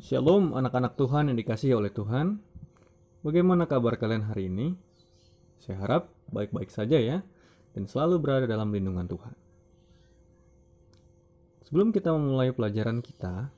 Shalom 0.00 0.56
anak-anak 0.56 0.96
Tuhan 0.96 1.28
yang 1.28 1.36
dikasihi 1.36 1.76
oleh 1.76 1.92
Tuhan. 1.92 2.40
Bagaimana 3.20 3.68
kabar 3.68 4.00
kalian 4.00 4.32
hari 4.32 4.48
ini? 4.48 4.72
Saya 5.60 5.76
harap 5.76 6.08
baik-baik 6.32 6.72
saja 6.72 6.96
ya 6.96 7.20
dan 7.76 7.84
selalu 7.84 8.16
berada 8.16 8.48
dalam 8.48 8.72
lindungan 8.72 9.04
Tuhan. 9.04 9.36
Sebelum 11.68 11.92
kita 11.92 12.16
memulai 12.16 12.48
pelajaran 12.48 13.04
kita, 13.04 13.52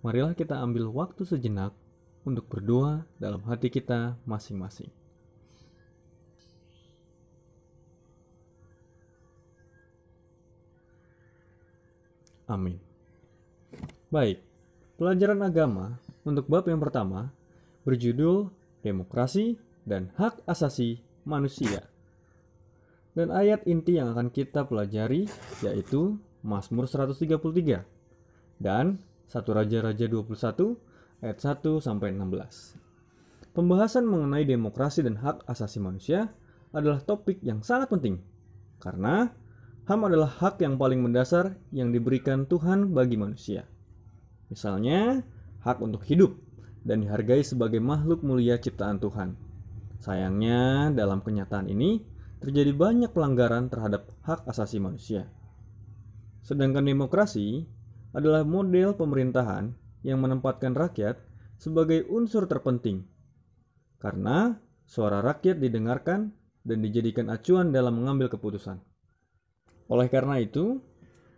marilah 0.00 0.32
kita 0.32 0.56
ambil 0.56 0.88
waktu 0.88 1.20
sejenak 1.28 1.76
untuk 2.24 2.48
berdoa 2.48 3.04
dalam 3.20 3.44
hati 3.44 3.68
kita 3.68 4.16
masing-masing. 4.24 4.88
Amin. 12.48 12.80
Baik, 14.08 14.40
pelajaran 15.02 15.42
agama 15.42 15.98
untuk 16.22 16.46
bab 16.46 16.62
yang 16.70 16.78
pertama 16.78 17.34
berjudul 17.82 18.54
Demokrasi 18.86 19.58
dan 19.82 20.14
Hak 20.14 20.46
Asasi 20.46 21.02
Manusia. 21.26 21.90
Dan 23.10 23.34
ayat 23.34 23.66
inti 23.66 23.98
yang 23.98 24.14
akan 24.14 24.30
kita 24.30 24.62
pelajari 24.62 25.26
yaitu 25.58 26.22
Mazmur 26.46 26.86
133 26.86 27.82
dan 28.62 29.02
1 29.26 29.42
Raja-Raja 29.42 30.06
21 30.06 30.78
ayat 31.18 31.38
1 31.50 31.82
sampai 31.82 32.14
16. 32.14 33.58
Pembahasan 33.58 34.06
mengenai 34.06 34.46
demokrasi 34.46 35.02
dan 35.02 35.18
hak 35.18 35.42
asasi 35.50 35.82
manusia 35.82 36.30
adalah 36.70 37.02
topik 37.02 37.42
yang 37.42 37.58
sangat 37.66 37.90
penting 37.90 38.22
karena 38.78 39.34
HAM 39.82 40.06
adalah 40.06 40.30
hak 40.30 40.62
yang 40.62 40.78
paling 40.78 41.02
mendasar 41.02 41.58
yang 41.74 41.90
diberikan 41.90 42.46
Tuhan 42.46 42.94
bagi 42.94 43.18
manusia. 43.18 43.66
Misalnya, 44.52 45.24
hak 45.64 45.80
untuk 45.80 46.04
hidup 46.04 46.36
dan 46.84 47.00
dihargai 47.00 47.40
sebagai 47.40 47.80
makhluk 47.80 48.20
mulia 48.20 48.60
ciptaan 48.60 49.00
Tuhan. 49.00 49.32
Sayangnya, 49.96 50.92
dalam 50.92 51.24
kenyataan 51.24 51.72
ini 51.72 52.04
terjadi 52.44 52.76
banyak 52.76 53.16
pelanggaran 53.16 53.72
terhadap 53.72 54.12
hak 54.28 54.44
asasi 54.44 54.76
manusia. 54.76 55.24
Sedangkan 56.44 56.84
demokrasi 56.84 57.64
adalah 58.12 58.44
model 58.44 58.92
pemerintahan 58.92 59.72
yang 60.04 60.20
menempatkan 60.20 60.76
rakyat 60.76 61.16
sebagai 61.56 62.04
unsur 62.12 62.44
terpenting. 62.44 63.08
Karena 64.02 64.58
suara 64.84 65.24
rakyat 65.24 65.62
didengarkan 65.62 66.34
dan 66.60 66.78
dijadikan 66.84 67.32
acuan 67.32 67.72
dalam 67.72 67.96
mengambil 67.96 68.28
keputusan. 68.28 68.82
Oleh 69.88 70.12
karena 70.12 70.42
itu, 70.42 70.82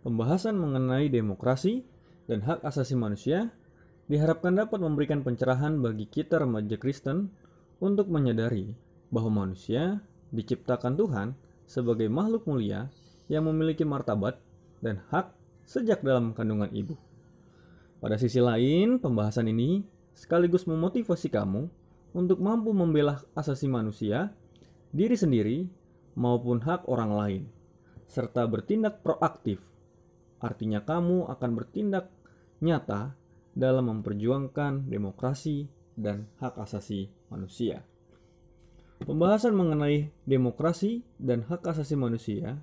pembahasan 0.03 0.57
mengenai 0.59 1.07
demokrasi 1.07 1.85
dan 2.25 2.41
hak 2.45 2.61
asasi 2.65 2.97
manusia 2.97 3.53
diharapkan 4.09 4.53
dapat 4.53 4.81
memberikan 4.81 5.25
pencerahan 5.25 5.81
bagi 5.81 6.05
kita 6.05 6.41
remaja 6.41 6.77
Kristen 6.77 7.33
untuk 7.81 8.09
menyadari 8.09 8.73
bahwa 9.09 9.45
manusia 9.45 10.01
diciptakan 10.33 10.97
Tuhan 10.97 11.27
sebagai 11.65 12.09
makhluk 12.09 12.45
mulia 12.45 12.89
yang 13.29 13.49
memiliki 13.49 13.81
martabat 13.81 14.37
dan 14.81 15.01
hak 15.09 15.33
sejak 15.65 16.05
dalam 16.05 16.37
kandungan 16.37 16.69
ibu. 16.69 16.93
Pada 17.97 18.21
sisi 18.21 18.37
lain, 18.37 19.01
pembahasan 19.01 19.49
ini 19.49 19.81
sekaligus 20.13 20.69
memotivasi 20.69 21.33
kamu 21.33 21.65
untuk 22.13 22.37
mampu 22.37 22.69
membela 22.69 23.25
asasi 23.33 23.65
manusia, 23.65 24.29
diri 24.93 25.17
sendiri, 25.17 25.65
maupun 26.15 26.63
hak 26.63 26.87
orang 26.87 27.11
lain 27.11 27.43
serta 28.07 28.47
bertindak 28.47 29.03
proaktif. 29.03 29.59
Artinya 30.39 30.79
kamu 30.83 31.27
akan 31.27 31.51
bertindak 31.57 32.14
nyata 32.59 33.15
dalam 33.55 33.87
memperjuangkan 33.87 34.91
demokrasi 34.91 35.67
dan 35.95 36.27
hak 36.43 36.59
asasi 36.59 37.07
manusia. 37.31 37.87
Pembahasan 39.03 39.55
mengenai 39.55 40.11
demokrasi 40.23 41.03
dan 41.19 41.43
hak 41.47 41.67
asasi 41.67 41.99
manusia 41.99 42.59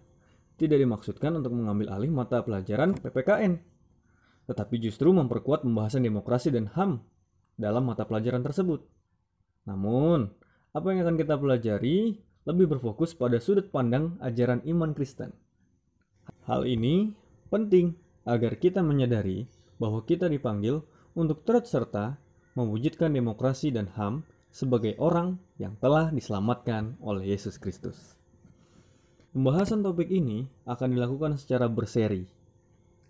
tidak 0.57 0.81
dimaksudkan 0.81 1.37
untuk 1.37 1.53
mengambil 1.57 1.93
alih 1.93 2.13
mata 2.13 2.41
pelajaran 2.41 2.97
PPKN, 2.97 3.61
tetapi 4.49 4.77
justru 4.81 5.13
memperkuat 5.13 5.65
pembahasan 5.65 6.05
demokrasi 6.05 6.53
dan 6.53 6.73
HAM 6.73 7.05
dalam 7.57 7.85
mata 7.85 8.09
pelajaran 8.09 8.41
tersebut. 8.41 8.85
Namun, 9.69 10.33
apa 10.73 10.87
yang 10.89 11.05
akan 11.05 11.17
kita 11.21 11.37
pelajari 11.37 12.17
lebih 12.43 12.67
berfokus 12.77 13.15
pada 13.15 13.39
sudut 13.39 13.71
pandang 13.71 14.19
ajaran 14.19 14.65
iman 14.67 14.97
Kristen. 14.97 15.31
Hal 16.49 16.67
ini 16.67 17.15
penting 17.53 17.95
agar 18.27 18.59
kita 18.59 18.83
menyadari 18.83 19.47
bahwa 19.83 20.07
kita 20.07 20.31
dipanggil 20.31 20.87
untuk 21.19 21.43
turut 21.43 21.67
serta 21.67 22.15
mewujudkan 22.55 23.11
demokrasi 23.11 23.75
dan 23.75 23.91
HAM 23.91 24.23
sebagai 24.55 24.95
orang 25.03 25.43
yang 25.59 25.75
telah 25.83 26.15
diselamatkan 26.15 26.95
oleh 27.03 27.35
Yesus 27.35 27.59
Kristus. 27.59 28.15
Pembahasan 29.35 29.83
topik 29.83 30.07
ini 30.13 30.47
akan 30.71 30.95
dilakukan 30.95 31.35
secara 31.35 31.67
berseri. 31.67 32.23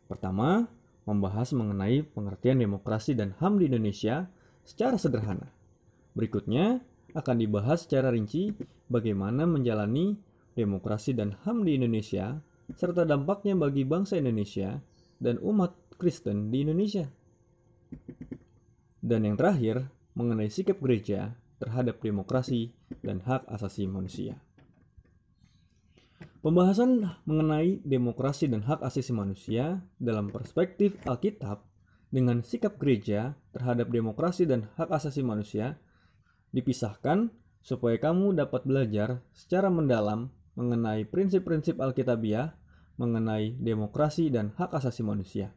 Pertama, 0.09 0.65
membahas 1.05 1.53
mengenai 1.53 2.07
pengertian 2.09 2.63
demokrasi 2.63 3.13
dan 3.13 3.37
HAM 3.37 3.61
di 3.61 3.69
Indonesia 3.69 4.31
secara 4.65 4.97
sederhana. 4.97 5.53
Berikutnya, 6.17 6.81
akan 7.13 7.37
dibahas 7.37 7.85
secara 7.85 8.09
rinci 8.09 8.57
bagaimana 8.89 9.45
menjalani 9.45 10.17
demokrasi 10.57 11.13
dan 11.13 11.37
HAM 11.45 11.69
di 11.69 11.77
Indonesia 11.77 12.41
serta 12.73 13.05
dampaknya 13.05 13.53
bagi 13.53 13.85
bangsa 13.85 14.17
Indonesia 14.17 14.81
dan 15.21 15.37
umat 15.45 15.77
Kristen 15.97 16.53
di 16.53 16.65
Indonesia. 16.65 17.09
Dan 19.03 19.27
yang 19.27 19.35
terakhir, 19.35 19.91
mengenai 20.13 20.53
sikap 20.53 20.79
gereja 20.79 21.35
terhadap 21.59 22.03
demokrasi 22.03 22.75
dan 23.01 23.23
hak 23.25 23.49
asasi 23.49 23.89
manusia. 23.89 24.39
Pembahasan 26.43 27.07
mengenai 27.23 27.79
demokrasi 27.87 28.51
dan 28.51 28.67
hak 28.67 28.83
asasi 28.83 29.15
manusia 29.15 29.87
dalam 30.03 30.27
perspektif 30.27 30.99
Alkitab 31.07 31.63
dengan 32.11 32.43
sikap 32.43 32.83
gereja 32.83 33.39
terhadap 33.55 33.95
demokrasi 33.95 34.45
dan 34.45 34.67
hak 34.75 34.91
asasi 34.91 35.23
manusia 35.23 35.79
dipisahkan 36.51 37.31
supaya 37.63 37.95
kamu 37.97 38.35
dapat 38.35 38.67
belajar 38.67 39.23
secara 39.31 39.71
mendalam 39.71 40.35
mengenai 40.59 41.07
prinsip-prinsip 41.07 41.79
Alkitabiah 41.79 42.59
mengenai 42.99 43.55
demokrasi 43.57 44.29
dan 44.29 44.51
hak 44.59 44.75
asasi 44.77 45.07
manusia. 45.07 45.55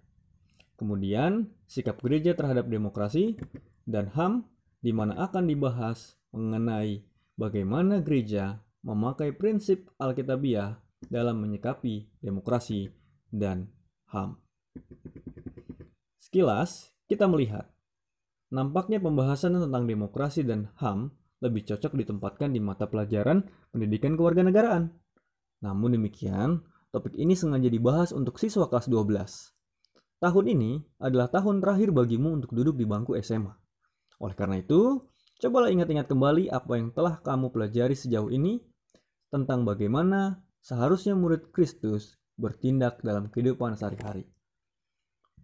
Kemudian, 0.76 1.52
sikap 1.66 2.04
gereja 2.04 2.36
terhadap 2.36 2.68
demokrasi 2.68 3.40
dan 3.88 4.12
HAM 4.12 4.48
di 4.84 4.92
mana 4.92 5.16
akan 5.28 5.48
dibahas 5.48 6.20
mengenai 6.36 7.04
bagaimana 7.40 8.04
gereja 8.04 8.60
memakai 8.84 9.32
prinsip 9.32 9.88
Alkitabiah 9.98 10.78
dalam 11.08 11.40
menyikapi 11.40 12.20
demokrasi 12.20 12.92
dan 13.32 13.72
HAM. 14.12 14.38
Sekilas, 16.20 16.92
kita 17.08 17.26
melihat 17.32 17.76
Nampaknya 18.54 19.02
pembahasan 19.02 19.58
tentang 19.58 19.90
demokrasi 19.90 20.46
dan 20.46 20.70
HAM 20.78 21.10
lebih 21.42 21.66
cocok 21.66 21.98
ditempatkan 21.98 22.54
di 22.54 22.62
mata 22.62 22.86
pelajaran 22.86 23.42
pendidikan 23.74 24.14
kewarganegaraan. 24.14 24.94
Namun 25.66 25.98
demikian, 25.98 26.62
topik 26.94 27.18
ini 27.18 27.34
sengaja 27.34 27.68
dibahas 27.68 28.14
untuk 28.14 28.38
siswa 28.38 28.70
kelas 28.70 28.86
12. 28.88 29.55
Tahun 30.26 30.46
ini 30.50 30.82
adalah 30.98 31.30
tahun 31.30 31.62
terakhir 31.62 31.94
bagimu 31.94 32.42
untuk 32.42 32.58
duduk 32.58 32.82
di 32.82 32.90
bangku 32.90 33.14
SMA. 33.22 33.54
Oleh 34.18 34.34
karena 34.34 34.58
itu, 34.58 35.06
cobalah 35.38 35.70
ingat-ingat 35.70 36.10
kembali 36.10 36.50
apa 36.50 36.82
yang 36.82 36.90
telah 36.90 37.22
kamu 37.22 37.54
pelajari 37.54 37.94
sejauh 37.94 38.34
ini 38.34 38.58
tentang 39.30 39.70
bagaimana 39.70 40.42
seharusnya 40.66 41.14
murid 41.14 41.54
Kristus 41.54 42.18
bertindak 42.42 43.06
dalam 43.06 43.30
kehidupan 43.30 43.78
sehari-hari 43.78 44.26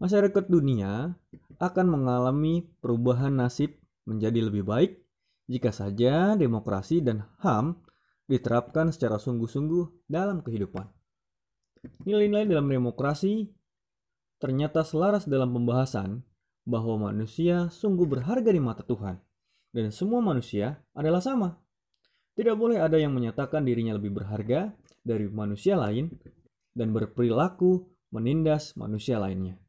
masyarakat 0.01 0.49
dunia 0.49 1.13
akan 1.61 1.85
mengalami 1.85 2.65
perubahan 2.81 3.37
nasib 3.37 3.77
menjadi 4.09 4.49
lebih 4.49 4.65
baik 4.65 4.97
jika 5.45 5.69
saja 5.69 6.33
demokrasi 6.33 7.05
dan 7.05 7.29
HAM 7.37 7.77
diterapkan 8.25 8.89
secara 8.89 9.21
sungguh-sungguh 9.21 10.09
dalam 10.09 10.41
kehidupan. 10.41 10.89
Nilai-nilai 12.01 12.49
dalam 12.49 12.65
demokrasi 12.65 13.45
ternyata 14.41 14.81
selaras 14.81 15.29
dalam 15.29 15.53
pembahasan 15.53 16.25
bahwa 16.65 17.13
manusia 17.13 17.69
sungguh 17.69 18.09
berharga 18.09 18.49
di 18.49 18.57
mata 18.57 18.81
Tuhan 18.81 19.21
dan 19.71 19.93
semua 19.93 20.19
manusia 20.19 20.81
adalah 20.97 21.21
sama. 21.21 21.61
Tidak 22.33 22.57
boleh 22.57 22.81
ada 22.81 22.97
yang 22.97 23.13
menyatakan 23.13 23.61
dirinya 23.61 23.95
lebih 23.95 24.17
berharga 24.17 24.73
dari 25.05 25.29
manusia 25.29 25.77
lain 25.77 26.09
dan 26.73 26.89
berperilaku 26.95 27.85
menindas 28.11 28.73
manusia 28.75 29.19
lainnya. 29.21 29.61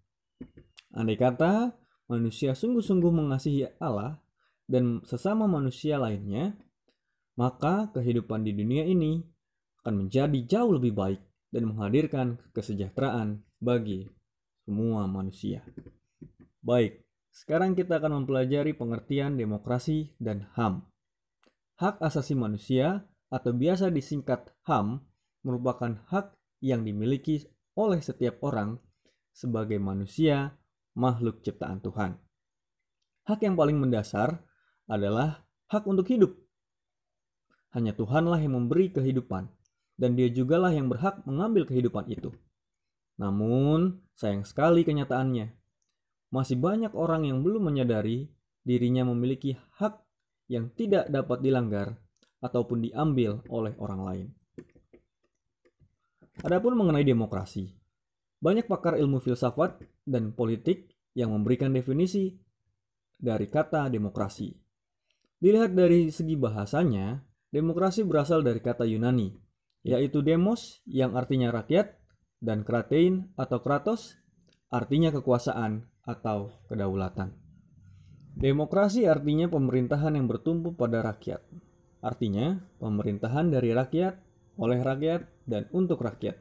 Andai 0.94 1.18
kata 1.18 1.74
manusia 2.08 2.56
sungguh-sungguh 2.56 3.12
mengasihi 3.12 3.78
Allah 3.82 4.20
dan 4.68 5.02
sesama 5.04 5.44
manusia 5.50 5.98
lainnya, 5.98 6.54
maka 7.36 7.90
kehidupan 7.92 8.46
di 8.46 8.52
dunia 8.54 8.86
ini 8.86 9.20
akan 9.82 10.06
menjadi 10.06 10.38
jauh 10.46 10.78
lebih 10.78 10.94
baik 10.94 11.20
dan 11.50 11.68
menghadirkan 11.68 12.38
kesejahteraan 12.54 13.42
bagi 13.58 14.06
semua 14.64 15.06
manusia. 15.10 15.66
Baik, 16.62 17.02
Sekarang 17.32 17.72
kita 17.72 17.96
akan 17.96 18.22
mempelajari 18.22 18.76
pengertian 18.76 19.40
demokrasi 19.40 20.12
dan 20.20 20.52
HAM. 20.52 20.84
Hak 21.80 21.96
asasi 22.04 22.36
manusia 22.36 23.08
atau 23.32 23.56
biasa 23.56 23.88
disingkat 23.88 24.52
HAM 24.68 25.00
merupakan 25.40 25.96
hak 26.12 26.36
yang 26.60 26.84
dimiliki 26.84 27.48
oleh 27.72 28.04
setiap 28.04 28.44
orang 28.44 28.76
sebagai 29.32 29.80
manusia 29.80 30.52
makhluk 30.92 31.40
ciptaan 31.40 31.80
Tuhan. 31.80 32.20
Hak 33.24 33.40
yang 33.40 33.56
paling 33.56 33.80
mendasar 33.80 34.44
adalah 34.84 35.48
hak 35.72 35.88
untuk 35.88 36.12
hidup. 36.12 36.36
Hanya 37.72 37.96
Tuhanlah 37.96 38.44
yang 38.44 38.60
memberi 38.60 38.92
kehidupan, 38.92 39.48
dan 39.96 40.12
Dia 40.20 40.28
jugalah 40.28 40.68
yang 40.68 40.92
berhak 40.92 41.24
mengambil 41.24 41.64
kehidupan 41.64 42.12
itu. 42.12 42.28
Namun, 43.16 44.01
sayang 44.16 44.44
sekali 44.44 44.82
kenyataannya, 44.82 45.52
masih 46.32 46.56
banyak 46.56 46.96
orang 46.96 47.28
yang 47.28 47.44
belum 47.44 47.68
menyadari 47.68 48.32
dirinya 48.64 49.04
memiliki 49.06 49.58
hak 49.78 50.00
yang 50.48 50.72
tidak 50.72 51.08
dapat 51.12 51.44
dilanggar 51.44 52.00
ataupun 52.42 52.82
diambil 52.82 53.44
oleh 53.52 53.72
orang 53.78 54.00
lain. 54.02 54.28
Adapun 56.42 56.74
mengenai 56.74 57.04
demokrasi, 57.06 57.70
banyak 58.42 58.66
pakar 58.66 58.98
ilmu 58.98 59.22
filsafat 59.22 59.78
dan 60.02 60.34
politik 60.34 60.90
yang 61.14 61.30
memberikan 61.30 61.70
definisi 61.70 62.34
dari 63.14 63.46
kata 63.46 63.86
demokrasi. 63.86 64.50
Dilihat 65.38 65.78
dari 65.78 66.10
segi 66.10 66.34
bahasanya, 66.34 67.22
demokrasi 67.54 68.02
berasal 68.02 68.42
dari 68.42 68.58
kata 68.58 68.82
Yunani, 68.82 69.30
yaitu 69.86 70.22
demos 70.26 70.82
yang 70.88 71.14
artinya 71.14 71.54
rakyat 71.54 72.01
dan 72.42 72.66
kratein 72.66 73.30
atau 73.38 73.62
kratos 73.62 74.18
artinya 74.74 75.14
kekuasaan 75.14 75.86
atau 76.02 76.50
kedaulatan. 76.66 77.30
Demokrasi 78.34 79.06
artinya 79.06 79.46
pemerintahan 79.46 80.18
yang 80.18 80.26
bertumpu 80.26 80.74
pada 80.74 81.04
rakyat. 81.04 81.44
Artinya, 82.02 82.58
pemerintahan 82.82 83.52
dari 83.52 83.70
rakyat, 83.70 84.18
oleh 84.58 84.80
rakyat, 84.82 85.28
dan 85.46 85.70
untuk 85.70 86.02
rakyat. 86.02 86.34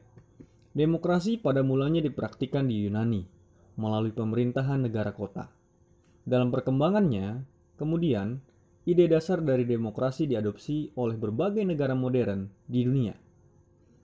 Demokrasi 0.72 1.38
pada 1.38 1.60
mulanya 1.62 2.00
dipraktikkan 2.02 2.66
di 2.66 2.82
Yunani 2.82 3.22
melalui 3.76 4.10
pemerintahan 4.10 4.88
negara 4.88 5.12
kota. 5.12 5.52
Dalam 6.24 6.48
perkembangannya, 6.48 7.44
kemudian 7.76 8.40
ide 8.88 9.06
dasar 9.06 9.44
dari 9.44 9.68
demokrasi 9.68 10.26
diadopsi 10.26 10.96
oleh 10.96 11.14
berbagai 11.20 11.62
negara 11.62 11.92
modern 11.92 12.48
di 12.66 12.88
dunia. 12.88 13.14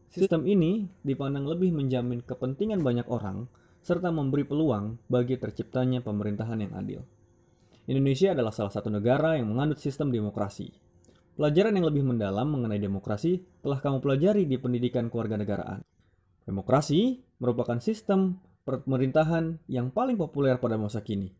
Sistem 0.08 0.48
ini 0.48 0.88
dipandang 1.04 1.44
lebih 1.44 1.68
menjamin 1.76 2.24
kepentingan 2.24 2.80
banyak 2.80 3.04
orang 3.12 3.44
serta 3.84 4.08
memberi 4.08 4.48
peluang 4.48 4.96
bagi 5.04 5.36
terciptanya 5.36 6.00
pemerintahan 6.00 6.64
yang 6.64 6.72
adil. 6.76 7.00
Indonesia 7.88 8.32
adalah 8.32 8.52
salah 8.52 8.72
satu 8.72 8.88
negara 8.88 9.36
yang 9.36 9.52
menganut 9.52 9.80
sistem 9.80 10.08
demokrasi. 10.08 10.72
Pelajaran 11.36 11.76
yang 11.76 11.86
lebih 11.88 12.04
mendalam 12.04 12.48
mengenai 12.48 12.80
demokrasi 12.80 13.44
telah 13.60 13.78
kamu 13.80 14.00
pelajari 14.00 14.44
di 14.48 14.56
pendidikan 14.56 15.12
kewarganegaraan. 15.12 15.84
Demokrasi 16.44 17.20
merupakan 17.40 17.76
sistem 17.80 18.40
pemerintahan 18.64 19.60
yang 19.68 19.92
paling 19.92 20.16
populer 20.16 20.56
pada 20.56 20.76
masa 20.76 21.04
kini, 21.04 21.32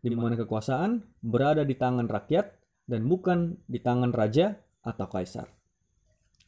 di 0.00 0.08
mana 0.12 0.36
kekuasaan 0.36 1.04
berada 1.20 1.64
di 1.64 1.76
tangan 1.76 2.08
rakyat 2.08 2.46
dan 2.88 3.04
bukan 3.08 3.60
di 3.68 3.80
tangan 3.80 4.12
raja 4.12 4.56
atau 4.84 5.06
kaisar. 5.08 5.48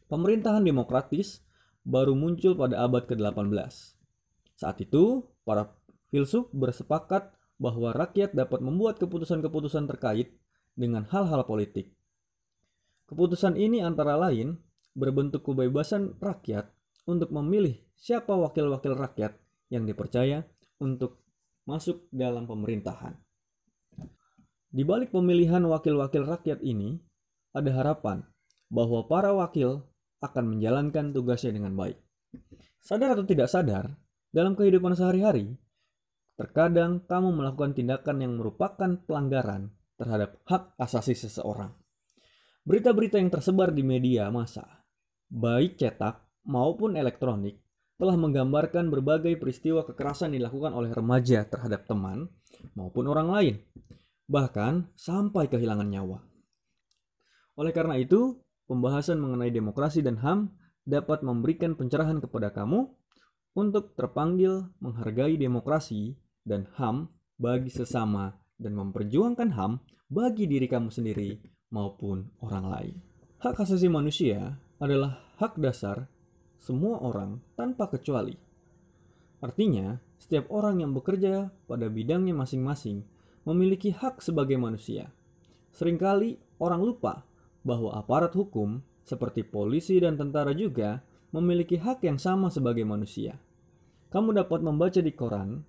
Pemerintahan 0.09 0.65
demokratis 0.65 1.47
baru 1.88 2.12
muncul 2.12 2.52
pada 2.52 2.85
abad 2.85 3.08
ke-18. 3.08 3.49
Saat 4.61 4.76
itu, 4.85 5.25
para 5.49 5.73
filsuf 6.12 6.52
bersepakat 6.52 7.32
bahwa 7.56 7.96
rakyat 7.96 8.37
dapat 8.37 8.61
membuat 8.61 9.00
keputusan-keputusan 9.00 9.88
terkait 9.88 10.37
dengan 10.76 11.08
hal-hal 11.08 11.49
politik. 11.49 11.96
Keputusan 13.08 13.56
ini 13.56 13.81
antara 13.81 14.20
lain 14.20 14.61
berbentuk 14.93 15.49
kebebasan 15.49 16.20
rakyat 16.20 16.69
untuk 17.08 17.32
memilih 17.32 17.81
siapa 17.96 18.37
wakil-wakil 18.37 18.93
rakyat 18.93 19.41
yang 19.73 19.88
dipercaya 19.88 20.44
untuk 20.76 21.25
masuk 21.64 22.05
dalam 22.12 22.44
pemerintahan. 22.44 23.17
Di 24.69 24.84
balik 24.84 25.17
pemilihan 25.17 25.64
wakil-wakil 25.64 26.29
rakyat 26.29 26.61
ini, 26.61 27.00
ada 27.56 27.73
harapan 27.73 28.29
bahwa 28.69 29.08
para 29.08 29.32
wakil 29.32 29.88
akan 30.19 30.44
menjalankan 30.56 31.15
tugasnya 31.15 31.55
dengan 31.55 31.75
baik. 31.79 31.99
Sadar 32.82 33.15
atau 33.15 33.26
tidak 33.26 33.50
sadar, 33.50 33.94
dalam 34.35 34.55
kehidupan 34.59 34.94
sehari-hari, 34.94 35.56
terkadang 36.38 37.03
kamu 37.06 37.35
melakukan 37.35 37.75
tindakan 37.75 38.23
yang 38.23 38.32
merupakan 38.38 38.94
pelanggaran 39.03 39.75
terhadap 39.99 40.38
hak 40.47 40.79
asasi 40.79 41.19
seseorang. 41.19 41.75
Berita-berita 42.62 43.19
yang 43.19 43.32
tersebar 43.32 43.75
di 43.75 43.82
media 43.82 44.31
massa, 44.31 44.85
baik 45.26 45.81
cetak 45.81 46.23
maupun 46.47 46.94
elektronik, 46.94 47.59
telah 47.99 48.15
menggambarkan 48.15 48.94
berbagai 48.94 49.35
peristiwa 49.43 49.82
kekerasan 49.82 50.31
dilakukan 50.31 50.70
oleh 50.70 50.94
remaja 50.94 51.43
terhadap 51.43 51.88
teman 51.91 52.31
maupun 52.79 53.11
orang 53.11 53.29
lain, 53.35 53.55
bahkan 54.31 54.87
sampai 54.94 55.50
kehilangan 55.50 55.91
nyawa. 55.91 56.23
Oleh 57.59 57.75
karena 57.75 57.99
itu, 57.99 58.38
pembahasan 58.69 59.19
mengenai 59.19 59.50
demokrasi 59.50 60.05
dan 60.05 60.20
HAM 60.20 60.53
dapat 60.85 61.25
memberikan 61.25 61.75
pencerahan 61.75 62.20
kepada 62.20 62.53
kamu 62.53 62.87
untuk 63.56 63.97
terpanggil 63.97 64.70
menghargai 64.79 65.35
demokrasi 65.41 66.15
dan 66.44 66.69
HAM 66.76 67.11
bagi 67.41 67.73
sesama 67.73 68.37
dan 68.61 68.76
memperjuangkan 68.76 69.56
HAM 69.56 69.73
bagi 70.12 70.44
diri 70.44 70.69
kamu 70.69 70.93
sendiri 70.93 71.41
maupun 71.73 72.29
orang 72.44 72.67
lain. 72.69 72.94
Hak 73.38 73.61
asasi 73.65 73.88
manusia 73.88 74.56
adalah 74.79 75.20
hak 75.38 75.59
dasar 75.59 76.09
semua 76.59 76.99
orang 76.99 77.38
tanpa 77.55 77.87
kecuali. 77.87 78.35
Artinya, 79.38 79.94
setiap 80.19 80.50
orang 80.50 80.82
yang 80.82 80.91
bekerja 80.91 81.55
pada 81.70 81.87
bidangnya 81.87 82.35
masing-masing 82.35 83.06
memiliki 83.47 83.94
hak 83.94 84.19
sebagai 84.19 84.59
manusia. 84.59 85.15
Seringkali 85.70 86.59
orang 86.59 86.82
lupa 86.82 87.27
bahwa 87.69 87.93
aparat 87.93 88.32
hukum 88.32 88.81
seperti 89.05 89.44
polisi 89.44 90.00
dan 90.00 90.17
tentara 90.17 90.56
juga 90.56 91.05
memiliki 91.37 91.76
hak 91.76 92.00
yang 92.09 92.17
sama 92.17 92.49
sebagai 92.49 92.88
manusia. 92.88 93.37
Kamu 94.09 94.32
dapat 94.32 94.65
membaca 94.65 94.97
di 95.05 95.12
koran, 95.12 95.61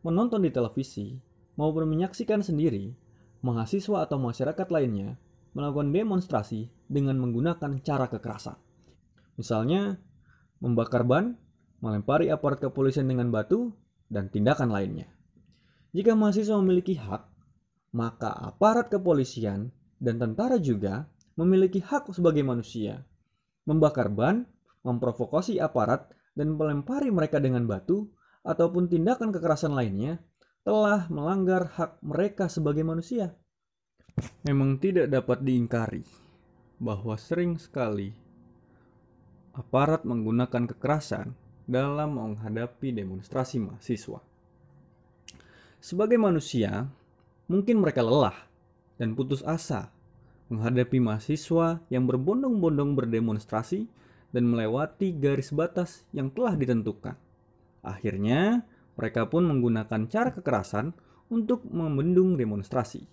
menonton 0.00 0.40
di 0.40 0.48
televisi, 0.48 1.20
maupun 1.60 1.84
menyaksikan 1.84 2.40
sendiri 2.40 2.96
mahasiswa 3.44 4.08
atau 4.08 4.16
masyarakat 4.16 4.68
lainnya 4.72 5.20
melakukan 5.52 5.92
demonstrasi 5.92 6.72
dengan 6.88 7.20
menggunakan 7.20 7.84
cara 7.84 8.08
kekerasan. 8.08 8.56
Misalnya, 9.36 10.00
membakar 10.64 11.04
ban, 11.04 11.36
melempari 11.84 12.32
aparat 12.32 12.64
kepolisian 12.64 13.04
dengan 13.04 13.28
batu, 13.28 13.76
dan 14.08 14.32
tindakan 14.32 14.72
lainnya. 14.72 15.08
Jika 15.94 16.16
mahasiswa 16.16 16.56
memiliki 16.58 16.98
hak, 16.98 17.22
maka 17.94 18.34
aparat 18.34 18.90
kepolisian 18.90 19.70
dan 20.02 20.18
tentara 20.18 20.58
juga 20.58 21.06
memiliki 21.34 21.82
hak 21.82 22.10
sebagai 22.14 22.42
manusia. 22.46 23.02
Membakar 23.66 24.10
ban, 24.10 24.46
memprovokasi 24.86 25.58
aparat, 25.58 26.10
dan 26.34 26.54
melempari 26.58 27.10
mereka 27.14 27.38
dengan 27.38 27.64
batu, 27.66 28.10
ataupun 28.44 28.90
tindakan 28.90 29.32
kekerasan 29.32 29.72
lainnya 29.72 30.20
telah 30.64 31.08
melanggar 31.08 31.72
hak 31.76 32.00
mereka 32.04 32.48
sebagai 32.48 32.84
manusia. 32.84 33.32
Memang 34.46 34.78
tidak 34.78 35.10
dapat 35.10 35.42
diingkari 35.42 36.04
bahwa 36.78 37.16
sering 37.16 37.56
sekali 37.56 38.12
aparat 39.54 40.02
menggunakan 40.02 40.70
kekerasan 40.74 41.32
dalam 41.64 42.20
menghadapi 42.20 42.92
demonstrasi 42.92 43.62
mahasiswa. 43.62 44.20
Sebagai 45.80 46.16
manusia, 46.16 46.88
mungkin 47.48 47.80
mereka 47.80 48.04
lelah 48.04 48.36
dan 48.96 49.12
putus 49.12 49.40
asa 49.44 49.92
menghadapi 50.52 51.00
mahasiswa 51.00 51.80
yang 51.88 52.04
berbondong-bondong 52.04 52.96
berdemonstrasi 52.98 53.88
dan 54.34 54.44
melewati 54.50 55.14
garis 55.14 55.54
batas 55.54 56.02
yang 56.10 56.28
telah 56.34 56.58
ditentukan. 56.58 57.16
Akhirnya, 57.84 58.66
mereka 58.98 59.30
pun 59.30 59.46
menggunakan 59.46 60.10
cara 60.10 60.30
kekerasan 60.34 60.92
untuk 61.30 61.64
membendung 61.68 62.34
demonstrasi. 62.34 63.06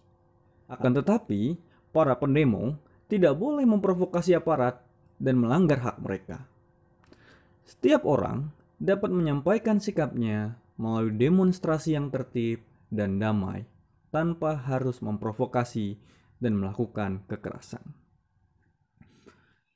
Akan 0.72 0.96
tetapi, 0.96 1.56
para 1.92 2.16
pendemo 2.16 2.80
tidak 3.12 3.36
boleh 3.36 3.68
memprovokasi 3.68 4.36
aparat 4.36 4.80
dan 5.20 5.38
melanggar 5.38 5.84
hak 5.84 5.98
mereka. 6.00 6.48
Setiap 7.68 8.08
orang 8.08 8.50
dapat 8.82 9.14
menyampaikan 9.14 9.78
sikapnya 9.78 10.58
melalui 10.80 11.14
demonstrasi 11.14 11.94
yang 11.94 12.10
tertib 12.10 12.66
dan 12.90 13.22
damai 13.22 13.68
tanpa 14.10 14.58
harus 14.58 15.00
memprovokasi 15.00 15.96
dan 16.42 16.58
melakukan 16.58 17.24
kekerasan. 17.30 17.86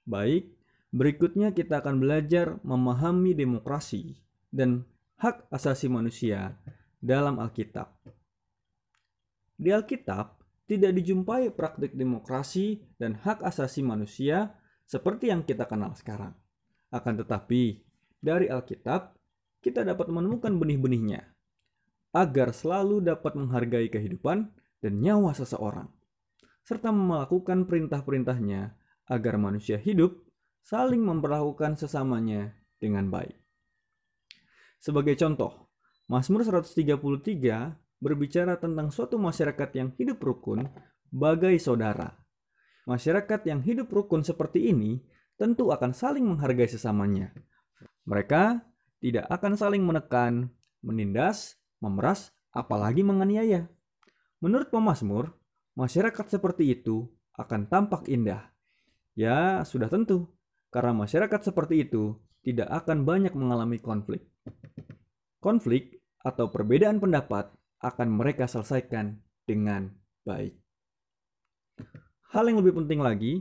Baik, 0.04 0.50
berikutnya 0.90 1.54
kita 1.54 1.86
akan 1.86 2.02
belajar 2.02 2.58
memahami 2.66 3.38
demokrasi 3.38 4.18
dan 4.50 4.84
hak 5.22 5.46
asasi 5.54 5.88
manusia 5.88 6.58
dalam 6.98 7.38
Alkitab. 7.38 7.94
Di 9.56 9.72
Alkitab 9.72 10.42
tidak 10.66 10.92
dijumpai 10.98 11.54
praktik 11.54 11.94
demokrasi 11.94 12.82
dan 12.98 13.16
hak 13.22 13.46
asasi 13.46 13.86
manusia 13.86 14.58
seperti 14.90 15.30
yang 15.30 15.46
kita 15.46 15.70
kenal 15.70 15.94
sekarang. 15.94 16.34
Akan 16.90 17.16
tetapi, 17.18 17.86
dari 18.18 18.50
Alkitab 18.50 19.14
kita 19.62 19.86
dapat 19.86 20.10
menemukan 20.10 20.54
benih-benihnya 20.58 21.26
agar 22.16 22.56
selalu 22.56 23.04
dapat 23.04 23.36
menghargai 23.36 23.92
kehidupan 23.92 24.50
dan 24.80 24.94
nyawa 25.02 25.36
seseorang, 25.36 25.90
serta 26.66 26.90
melakukan 26.90 27.70
perintah-perintahnya 27.70 28.74
agar 29.06 29.38
manusia 29.38 29.78
hidup 29.78 30.18
saling 30.66 31.06
memperlakukan 31.06 31.78
sesamanya 31.78 32.58
dengan 32.82 33.14
baik. 33.14 33.38
Sebagai 34.82 35.14
contoh, 35.14 35.70
Mazmur 36.10 36.42
133 36.42 36.98
berbicara 38.02 38.58
tentang 38.58 38.90
suatu 38.90 39.22
masyarakat 39.22 39.70
yang 39.78 39.90
hidup 39.98 40.18
rukun 40.22 40.66
bagai 41.14 41.58
saudara. 41.62 42.18
Masyarakat 42.90 43.46
yang 43.46 43.62
hidup 43.62 43.90
rukun 43.90 44.26
seperti 44.26 44.70
ini 44.70 45.02
tentu 45.38 45.70
akan 45.70 45.94
saling 45.94 46.26
menghargai 46.26 46.70
sesamanya. 46.70 47.34
Mereka 48.06 48.62
tidak 49.02 49.26
akan 49.30 49.54
saling 49.58 49.82
menekan, 49.82 50.54
menindas, 50.86 51.58
memeras, 51.82 52.34
apalagi 52.54 53.02
menganiaya. 53.02 53.66
Menurut 54.42 54.70
pemazmur, 54.70 55.34
masyarakat 55.76 56.26
seperti 56.28 56.76
itu 56.76 57.08
akan 57.36 57.68
tampak 57.68 58.08
indah. 58.08 58.52
Ya, 59.16 59.64
sudah 59.64 59.88
tentu, 59.88 60.28
karena 60.72 60.92
masyarakat 60.92 61.52
seperti 61.52 61.88
itu 61.88 62.20
tidak 62.44 62.68
akan 62.84 63.08
banyak 63.08 63.32
mengalami 63.32 63.80
konflik. 63.80 64.28
Konflik 65.40 66.04
atau 66.20 66.52
perbedaan 66.52 67.00
pendapat 67.00 67.54
akan 67.80 68.08
mereka 68.10 68.50
selesaikan 68.50 69.22
dengan 69.46 69.94
baik. 70.26 70.58
Hal 72.34 72.50
yang 72.50 72.60
lebih 72.60 72.84
penting 72.84 73.00
lagi, 73.00 73.40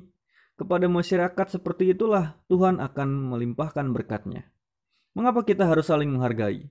kepada 0.54 0.86
masyarakat 0.86 1.58
seperti 1.58 1.96
itulah 1.96 2.38
Tuhan 2.46 2.78
akan 2.78 3.08
melimpahkan 3.34 3.90
berkatnya. 3.90 4.46
Mengapa 5.18 5.42
kita 5.42 5.66
harus 5.66 5.90
saling 5.90 6.10
menghargai? 6.10 6.70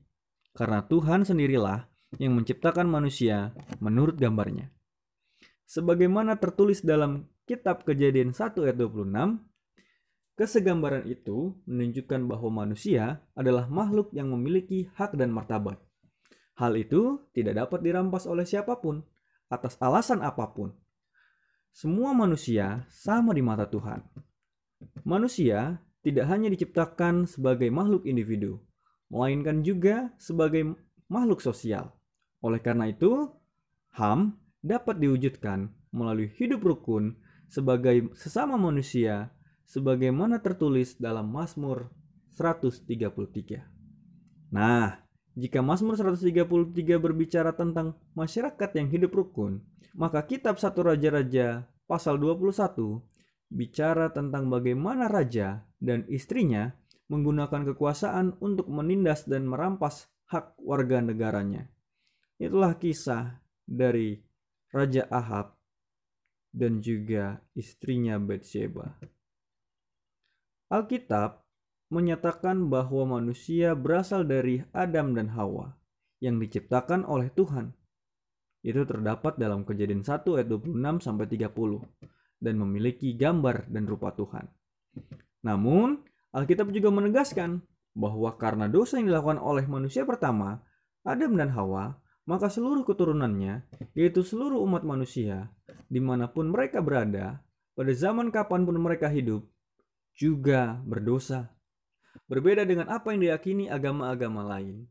Karena 0.56 0.86
Tuhan 0.88 1.28
sendirilah 1.28 1.88
yang 2.22 2.38
menciptakan 2.38 2.88
manusia 2.88 3.52
menurut 3.84 4.16
gambarnya. 4.16 4.72
Sebagaimana 5.68 6.38
tertulis 6.38 6.84
dalam 6.84 7.28
kitab 7.48 7.88
kejadian 7.88 8.36
1 8.36 8.56
ayat 8.64 8.78
26, 8.78 9.40
kesegambaran 10.36 11.06
itu 11.08 11.56
menunjukkan 11.70 12.22
bahwa 12.28 12.66
manusia 12.66 13.24
adalah 13.38 13.70
makhluk 13.70 14.12
yang 14.12 14.32
memiliki 14.32 14.92
hak 14.96 15.16
dan 15.16 15.32
martabat. 15.32 15.80
Hal 16.54 16.78
itu 16.78 17.26
tidak 17.34 17.66
dapat 17.66 17.80
dirampas 17.82 18.30
oleh 18.30 18.46
siapa 18.46 18.78
pun 18.78 19.02
atas 19.50 19.78
alasan 19.82 20.22
apa 20.22 20.50
pun. 20.54 20.74
Semua 21.74 22.14
manusia 22.14 22.86
sama 22.94 23.34
di 23.34 23.42
mata 23.42 23.66
Tuhan. 23.66 24.02
Manusia 25.02 25.82
tidak 26.06 26.30
hanya 26.30 26.52
diciptakan 26.54 27.26
sebagai 27.26 27.72
makhluk 27.74 28.06
individu, 28.06 28.62
melainkan 29.10 29.66
juga 29.66 30.14
sebagai 30.22 30.78
makhluk 31.10 31.42
sosial. 31.42 31.90
Oleh 32.44 32.60
karena 32.62 32.92
itu, 32.92 33.32
HAM 33.96 34.43
dapat 34.64 34.98
diwujudkan 35.04 35.68
melalui 35.92 36.32
hidup 36.40 36.64
rukun 36.64 37.20
sebagai 37.52 38.10
sesama 38.16 38.56
manusia 38.56 39.30
sebagaimana 39.68 40.40
tertulis 40.40 40.96
dalam 40.98 41.30
Mazmur 41.30 41.92
133. 42.34 43.62
Nah, 44.56 45.04
jika 45.36 45.60
Mazmur 45.62 46.00
133 46.00 46.98
berbicara 46.98 47.54
tentang 47.54 48.00
masyarakat 48.18 48.70
yang 48.74 48.88
hidup 48.90 49.12
rukun, 49.14 49.62
maka 49.94 50.26
kitab 50.26 50.58
satu 50.58 50.90
Raja-Raja 50.90 51.70
pasal 51.86 52.18
21 52.18 53.04
bicara 53.54 54.10
tentang 54.10 54.50
bagaimana 54.50 55.06
raja 55.06 55.62
dan 55.78 56.10
istrinya 56.10 56.74
menggunakan 57.06 57.70
kekuasaan 57.74 58.42
untuk 58.42 58.66
menindas 58.74 59.30
dan 59.30 59.46
merampas 59.46 60.10
hak 60.34 60.58
warga 60.58 61.06
negaranya. 61.06 61.70
Itulah 62.42 62.82
kisah 62.82 63.46
dari 63.62 64.18
Raja 64.74 65.06
Ahab 65.14 65.54
dan 66.50 66.82
juga 66.82 67.46
istrinya 67.54 68.18
Bathsheba. 68.18 68.98
Alkitab 70.74 71.46
menyatakan 71.94 72.74
bahwa 72.74 73.22
manusia 73.22 73.78
berasal 73.78 74.26
dari 74.26 74.66
Adam 74.74 75.14
dan 75.14 75.30
Hawa 75.38 75.78
yang 76.18 76.42
diciptakan 76.42 77.06
oleh 77.06 77.30
Tuhan. 77.38 77.70
Itu 78.66 78.82
terdapat 78.90 79.38
dalam 79.38 79.62
Kejadian 79.62 80.02
1 80.02 80.26
ayat 80.42 80.50
26 80.50 81.06
sampai 81.06 81.30
30 81.30 81.54
dan 82.42 82.56
memiliki 82.58 83.14
gambar 83.14 83.70
dan 83.70 83.86
rupa 83.86 84.10
Tuhan. 84.18 84.50
Namun, 85.46 86.02
Alkitab 86.34 86.74
juga 86.74 86.90
menegaskan 86.90 87.62
bahwa 87.94 88.34
karena 88.42 88.66
dosa 88.66 88.98
yang 88.98 89.14
dilakukan 89.14 89.38
oleh 89.38 89.70
manusia 89.70 90.02
pertama, 90.02 90.66
Adam 91.06 91.38
dan 91.38 91.54
Hawa, 91.54 91.94
maka 92.24 92.48
seluruh 92.48 92.88
keturunannya, 92.88 93.64
yaitu 93.96 94.24
seluruh 94.24 94.60
umat 94.64 94.84
manusia, 94.88 95.52
di 95.92 96.00
mana 96.00 96.32
pun 96.32 96.50
mereka 96.50 96.80
berada, 96.80 97.44
pada 97.74 97.92
zaman 97.92 98.32
kapan 98.32 98.64
pun 98.64 98.78
mereka 98.80 99.12
hidup, 99.12 99.44
juga 100.16 100.80
berdosa. 100.88 101.52
Berbeda 102.30 102.64
dengan 102.64 102.88
apa 102.94 103.12
yang 103.12 103.26
diyakini 103.26 103.68
agama-agama 103.68 104.46
lain, 104.46 104.86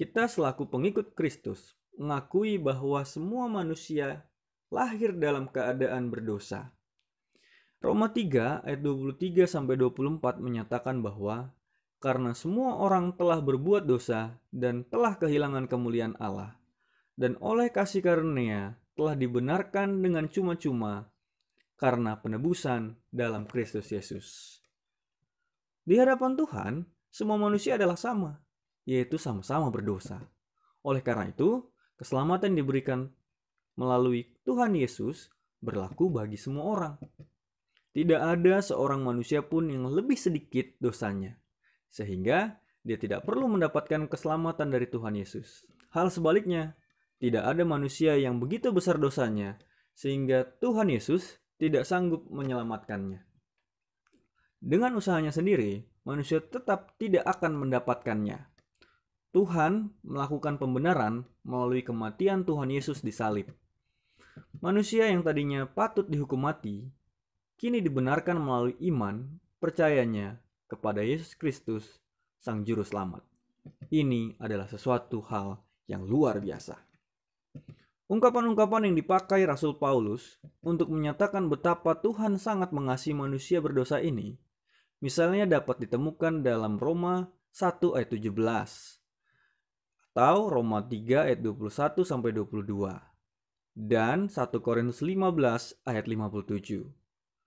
kita 0.00 0.26
selaku 0.26 0.66
pengikut 0.66 1.12
Kristus 1.12 1.76
mengakui 1.94 2.56
bahwa 2.56 3.04
semua 3.04 3.46
manusia 3.46 4.24
lahir 4.72 5.12
dalam 5.12 5.52
keadaan 5.52 6.08
berdosa 6.08 6.72
Roma 7.82 8.14
3 8.14 8.62
ayat 8.62 8.80
23 8.80 9.42
sampai 9.44 9.74
24 9.74 10.38
menyatakan 10.38 11.02
bahwa 11.02 11.50
karena 11.98 12.30
semua 12.30 12.78
orang 12.78 13.10
telah 13.18 13.42
berbuat 13.42 13.84
dosa 13.84 14.38
dan 14.54 14.86
telah 14.86 15.18
kehilangan 15.18 15.66
kemuliaan 15.66 16.14
Allah 16.22 16.61
dan 17.16 17.36
oleh 17.40 17.68
kasih 17.68 18.00
karunia 18.00 18.76
telah 18.96 19.16
dibenarkan 19.16 20.00
dengan 20.00 20.28
cuma-cuma 20.28 21.08
karena 21.80 22.14
penebusan 22.20 22.94
dalam 23.10 23.48
Kristus 23.48 23.90
Yesus. 23.90 24.58
Di 25.82 25.98
hadapan 25.98 26.38
Tuhan, 26.38 26.86
semua 27.10 27.34
manusia 27.34 27.74
adalah 27.74 27.98
sama, 27.98 28.38
yaitu 28.86 29.18
sama-sama 29.18 29.66
berdosa. 29.74 30.22
Oleh 30.86 31.02
karena 31.02 31.26
itu, 31.26 31.66
keselamatan 31.98 32.54
diberikan 32.54 33.10
melalui 33.74 34.30
Tuhan 34.46 34.78
Yesus 34.78 35.26
berlaku 35.58 36.10
bagi 36.10 36.38
semua 36.38 36.64
orang. 36.70 36.94
Tidak 37.92 38.18
ada 38.18 38.62
seorang 38.62 39.02
manusia 39.04 39.44
pun 39.44 39.68
yang 39.68 39.90
lebih 39.90 40.16
sedikit 40.16 40.70
dosanya, 40.78 41.36
sehingga 41.92 42.62
dia 42.82 42.98
tidak 42.98 43.26
perlu 43.26 43.46
mendapatkan 43.52 44.08
keselamatan 44.08 44.70
dari 44.72 44.86
Tuhan 44.88 45.18
Yesus. 45.18 45.66
Hal 45.92 46.08
sebaliknya, 46.08 46.74
tidak 47.22 47.46
ada 47.46 47.62
manusia 47.62 48.18
yang 48.18 48.42
begitu 48.42 48.74
besar 48.74 48.98
dosanya, 48.98 49.54
sehingga 49.94 50.42
Tuhan 50.58 50.90
Yesus 50.90 51.38
tidak 51.54 51.86
sanggup 51.86 52.26
menyelamatkannya. 52.26 53.22
Dengan 54.58 54.98
usahanya 54.98 55.30
sendiri, 55.30 55.86
manusia 56.02 56.42
tetap 56.42 56.98
tidak 56.98 57.22
akan 57.30 57.62
mendapatkannya. 57.62 58.50
Tuhan 59.30 59.94
melakukan 60.02 60.58
pembenaran 60.58 61.22
melalui 61.46 61.86
kematian 61.86 62.42
Tuhan 62.42 62.74
Yesus 62.74 63.06
di 63.06 63.14
salib. 63.14 63.54
Manusia 64.58 65.06
yang 65.06 65.22
tadinya 65.22 65.62
patut 65.70 66.10
dihukum 66.10 66.42
mati 66.42 66.90
kini 67.54 67.78
dibenarkan 67.78 68.42
melalui 68.42 68.74
iman 68.90 69.38
percayanya 69.62 70.42
kepada 70.66 71.06
Yesus 71.06 71.38
Kristus, 71.38 72.02
Sang 72.42 72.66
Juru 72.66 72.82
Selamat. 72.82 73.22
Ini 73.94 74.42
adalah 74.42 74.66
sesuatu 74.66 75.22
hal 75.30 75.62
yang 75.86 76.02
luar 76.02 76.42
biasa. 76.42 76.91
Ungkapan-ungkapan 78.12 78.92
yang 78.92 78.96
dipakai 79.00 79.48
Rasul 79.48 79.80
Paulus 79.80 80.36
untuk 80.60 80.92
menyatakan 80.92 81.48
betapa 81.48 81.96
Tuhan 81.96 82.36
sangat 82.36 82.68
mengasihi 82.68 83.16
manusia 83.16 83.64
berdosa 83.64 84.04
ini, 84.04 84.36
misalnya 85.00 85.48
dapat 85.48 85.80
ditemukan 85.88 86.44
dalam 86.44 86.76
Roma 86.76 87.32
1 87.56 87.96
ayat 87.96 88.12
17 88.12 88.36
atau 90.12 90.52
Roma 90.52 90.84
3 90.84 91.24
ayat 91.24 91.40
21 91.40 92.04
sampai 92.04 92.36
22 92.36 93.00
dan 93.72 94.28
1 94.28 94.60
Korintus 94.60 95.00
15 95.00 95.80
ayat 95.88 96.04
57. 96.04 96.84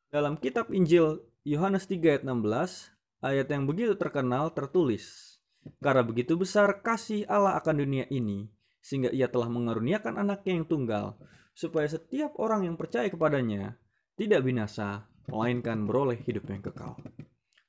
Dalam 0.10 0.34
kitab 0.42 0.74
Injil 0.74 1.22
Yohanes 1.46 1.86
3 1.86 2.02
ayat 2.10 2.24
16, 2.26 2.90
ayat 3.22 3.48
yang 3.54 3.70
begitu 3.70 3.94
terkenal 3.94 4.50
tertulis, 4.50 5.38
Karena 5.78 6.02
begitu 6.02 6.38
besar 6.38 6.82
kasih 6.82 7.26
Allah 7.30 7.58
akan 7.58 7.86
dunia 7.86 8.06
ini, 8.10 8.50
sehingga 8.86 9.10
ia 9.10 9.26
telah 9.26 9.50
mengaruniakan 9.50 10.22
anaknya 10.22 10.62
yang 10.62 10.70
tunggal, 10.70 11.18
supaya 11.58 11.90
setiap 11.90 12.38
orang 12.38 12.70
yang 12.70 12.78
percaya 12.78 13.10
kepadanya 13.10 13.82
tidak 14.14 14.46
binasa, 14.46 15.10
melainkan 15.26 15.90
beroleh 15.90 16.22
hidup 16.22 16.46
yang 16.54 16.62
kekal. 16.62 16.94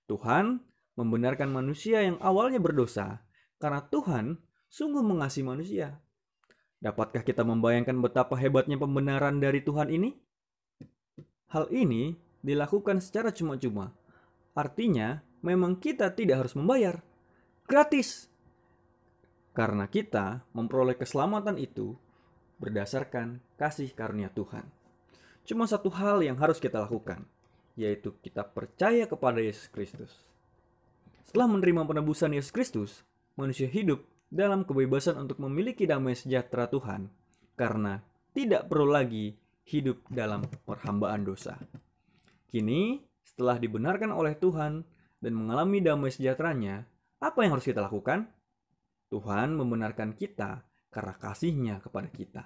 Tuhan 0.05 0.61
membenarkan 1.01 1.49
manusia 1.49 2.05
yang 2.05 2.21
awalnya 2.21 2.61
berdosa, 2.61 3.25
karena 3.57 3.81
Tuhan 3.89 4.37
sungguh 4.69 5.01
mengasihi 5.01 5.49
manusia. 5.49 5.97
Dapatkah 6.85 7.25
kita 7.25 7.41
membayangkan 7.49 7.97
betapa 8.05 8.37
hebatnya 8.37 8.77
pembenaran 8.77 9.41
dari 9.41 9.65
Tuhan 9.65 9.89
ini? 9.89 10.13
Hal 11.49 11.73
ini 11.73 12.13
dilakukan 12.45 13.01
secara 13.01 13.33
cuma-cuma. 13.33 13.97
Artinya, 14.53 15.25
memang 15.41 15.81
kita 15.81 16.13
tidak 16.13 16.45
harus 16.45 16.53
membayar. 16.53 17.01
Gratis. 17.65 18.29
Karena 19.57 19.89
kita 19.89 20.45
memperoleh 20.53 21.01
keselamatan 21.01 21.57
itu 21.57 21.97
berdasarkan 22.61 23.41
kasih 23.57 23.89
karunia 23.97 24.29
Tuhan. 24.29 24.69
Cuma 25.49 25.65
satu 25.65 25.89
hal 25.97 26.21
yang 26.21 26.37
harus 26.37 26.61
kita 26.61 26.85
lakukan, 26.85 27.25
yaitu 27.73 28.13
kita 28.21 28.45
percaya 28.45 29.09
kepada 29.09 29.41
Yesus 29.41 29.73
Kristus. 29.73 30.13
Setelah 31.25 31.49
menerima 31.49 31.89
penebusan 31.89 32.37
Yesus 32.37 32.53
Kristus, 32.53 33.01
manusia 33.33 33.65
hidup 33.65 34.05
dalam 34.29 34.69
kebebasan 34.69 35.17
untuk 35.17 35.41
memiliki 35.41 35.89
damai 35.89 36.13
sejahtera 36.19 36.69
Tuhan 36.69 37.09
karena 37.57 38.05
tidak 38.37 38.69
perlu 38.69 38.93
lagi 38.93 39.33
hidup 39.65 40.05
dalam 40.13 40.45
perhambaan 40.69 41.25
dosa. 41.25 41.57
Kini, 42.47 43.01
setelah 43.25 43.57
dibenarkan 43.57 44.13
oleh 44.13 44.37
Tuhan 44.37 44.85
dan 45.19 45.33
mengalami 45.33 45.81
damai 45.81 46.13
sejahteranya, 46.13 46.85
apa 47.25 47.39
yang 47.43 47.57
harus 47.57 47.67
kita 47.67 47.81
lakukan? 47.81 48.36
Tuhan 49.09 49.55
membenarkan 49.55 50.15
kita 50.19 50.67
karena 50.91 51.15
kasihnya 51.19 51.79
kepada 51.83 52.09
kita. 52.11 52.45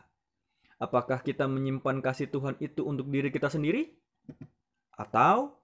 Apakah 0.81 1.21
kita 1.21 1.45
menyimpan 1.45 2.01
kasih 2.01 2.33
Tuhan 2.33 2.57
itu 2.61 2.89
untuk 2.89 3.13
diri 3.13 3.29
kita 3.29 3.53
sendiri? 3.53 3.93
Atau 4.97 5.61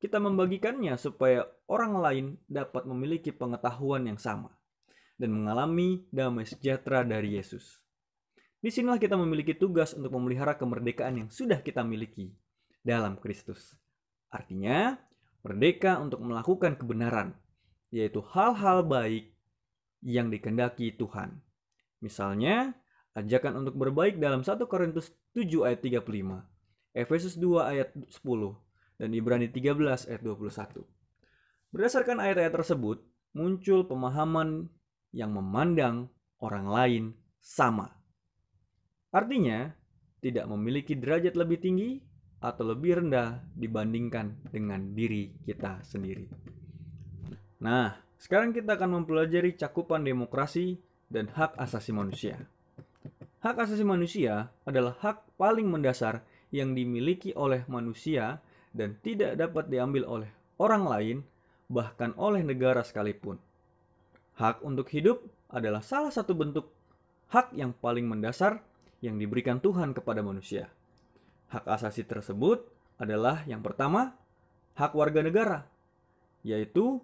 kita 0.00 0.16
membagikannya 0.16 0.96
supaya 0.96 1.44
orang 1.68 1.92
lain 2.00 2.26
dapat 2.48 2.88
memiliki 2.88 3.32
pengetahuan 3.32 4.08
yang 4.08 4.16
sama 4.16 4.52
dan 5.20 5.36
mengalami 5.36 6.08
damai 6.08 6.48
sejahtera 6.48 7.04
dari 7.04 7.36
Yesus. 7.36 7.80
Di 8.60 8.68
sinilah 8.72 9.00
kita 9.00 9.16
memiliki 9.16 9.56
tugas 9.56 9.92
untuk 9.92 10.12
memelihara 10.16 10.56
kemerdekaan 10.56 11.24
yang 11.24 11.28
sudah 11.32 11.60
kita 11.60 11.84
miliki 11.84 12.32
dalam 12.80 13.16
Kristus. 13.20 13.76
Artinya, 14.32 14.96
merdeka 15.40 15.96
untuk 16.00 16.20
melakukan 16.24 16.76
kebenaran, 16.76 17.36
yaitu 17.92 18.20
hal-hal 18.20 18.84
baik 18.84 19.32
yang 20.00 20.32
dikendaki 20.32 20.96
Tuhan. 20.96 21.40
Misalnya, 22.00 22.72
ajakan 23.16 23.64
untuk 23.64 23.76
berbaik 23.76 24.16
dalam 24.16 24.40
1 24.40 24.64
Korintus 24.64 25.12
7 25.36 25.68
ayat 25.68 25.80
35, 25.84 26.44
Efesus 26.96 27.36
2 27.36 27.70
ayat 27.70 27.88
10, 27.92 28.16
dan 29.00 29.10
Ibrani 29.12 29.48
13 29.52 30.08
ayat 30.08 30.22
21. 30.24 30.84
Berdasarkan 31.70 32.18
ayat-ayat 32.18 32.52
tersebut, 32.52 33.04
muncul 33.36 33.86
pemahaman 33.86 34.66
yang 35.14 35.30
memandang 35.30 36.10
orang 36.42 36.66
lain 36.66 37.04
sama. 37.38 37.94
Artinya, 39.14 39.70
tidak 40.20 40.44
memiliki 40.50 40.94
derajat 40.94 41.34
lebih 41.34 41.58
tinggi 41.62 41.90
atau 42.40 42.72
lebih 42.72 43.04
rendah 43.04 43.44
dibandingkan 43.52 44.48
dengan 44.48 44.96
diri 44.96 45.32
kita 45.44 45.84
sendiri. 45.84 46.28
Nah, 47.60 47.92
sekarang 48.20 48.52
kita 48.52 48.76
akan 48.76 49.00
mempelajari 49.00 49.56
cakupan 49.56 50.04
demokrasi 50.04 50.76
dan 51.08 51.32
hak 51.32 51.56
asasi 51.56 51.96
manusia. 51.96 52.44
Hak 53.40 53.56
asasi 53.56 53.80
manusia 53.80 54.52
adalah 54.68 54.92
hak 55.00 55.24
paling 55.40 55.64
mendasar 55.64 56.20
yang 56.52 56.76
dimiliki 56.76 57.32
oleh 57.32 57.64
manusia 57.64 58.44
dan 58.76 59.00
tidak 59.00 59.40
dapat 59.40 59.72
diambil 59.72 60.04
oleh 60.04 60.30
orang 60.60 60.84
lain, 60.84 61.16
bahkan 61.72 62.12
oleh 62.20 62.44
negara 62.44 62.84
sekalipun. 62.84 63.40
Hak 64.36 64.60
untuk 64.60 64.92
hidup 64.92 65.24
adalah 65.48 65.80
salah 65.80 66.12
satu 66.12 66.36
bentuk 66.36 66.68
hak 67.32 67.56
yang 67.56 67.72
paling 67.72 68.04
mendasar 68.04 68.60
yang 69.00 69.16
diberikan 69.16 69.64
Tuhan 69.64 69.96
kepada 69.96 70.20
manusia. 70.20 70.68
Hak 71.48 71.64
asasi 71.64 72.04
tersebut 72.04 72.68
adalah 73.00 73.40
yang 73.48 73.64
pertama, 73.64 74.12
hak 74.76 74.92
warga 74.92 75.24
negara, 75.24 75.64
yaitu 76.44 77.00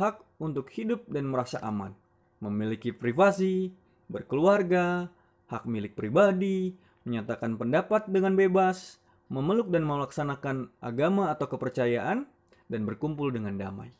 hak 0.00 0.24
untuk 0.40 0.72
hidup 0.72 1.04
dan 1.12 1.28
merasa 1.28 1.60
aman, 1.60 1.92
memiliki 2.40 2.88
privasi, 2.88 3.68
berkeluarga, 4.08 5.12
hak 5.52 5.68
milik 5.68 5.92
pribadi, 5.92 6.72
menyatakan 7.04 7.60
pendapat 7.60 8.08
dengan 8.08 8.32
bebas, 8.32 8.96
memeluk 9.28 9.68
dan 9.68 9.84
melaksanakan 9.84 10.72
agama 10.80 11.28
atau 11.28 11.52
kepercayaan, 11.52 12.24
dan 12.70 12.86
berkumpul 12.88 13.28
dengan 13.28 13.60
damai. 13.60 13.92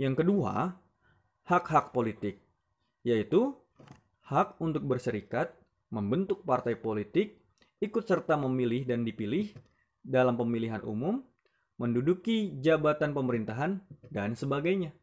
Yang 0.00 0.24
kedua, 0.24 0.72
hak-hak 1.44 1.92
politik, 1.92 2.40
yaitu 3.04 3.52
hak 4.24 4.56
untuk 4.62 4.88
berserikat, 4.88 5.52
membentuk 5.92 6.46
partai 6.48 6.80
politik, 6.80 7.36
ikut 7.82 8.08
serta 8.08 8.40
memilih 8.40 8.88
dan 8.88 9.04
dipilih 9.04 9.52
dalam 10.00 10.38
pemilihan 10.38 10.80
umum, 10.86 11.20
menduduki 11.76 12.54
jabatan 12.62 13.12
pemerintahan, 13.12 13.82
dan 14.14 14.38
sebagainya. 14.38 14.94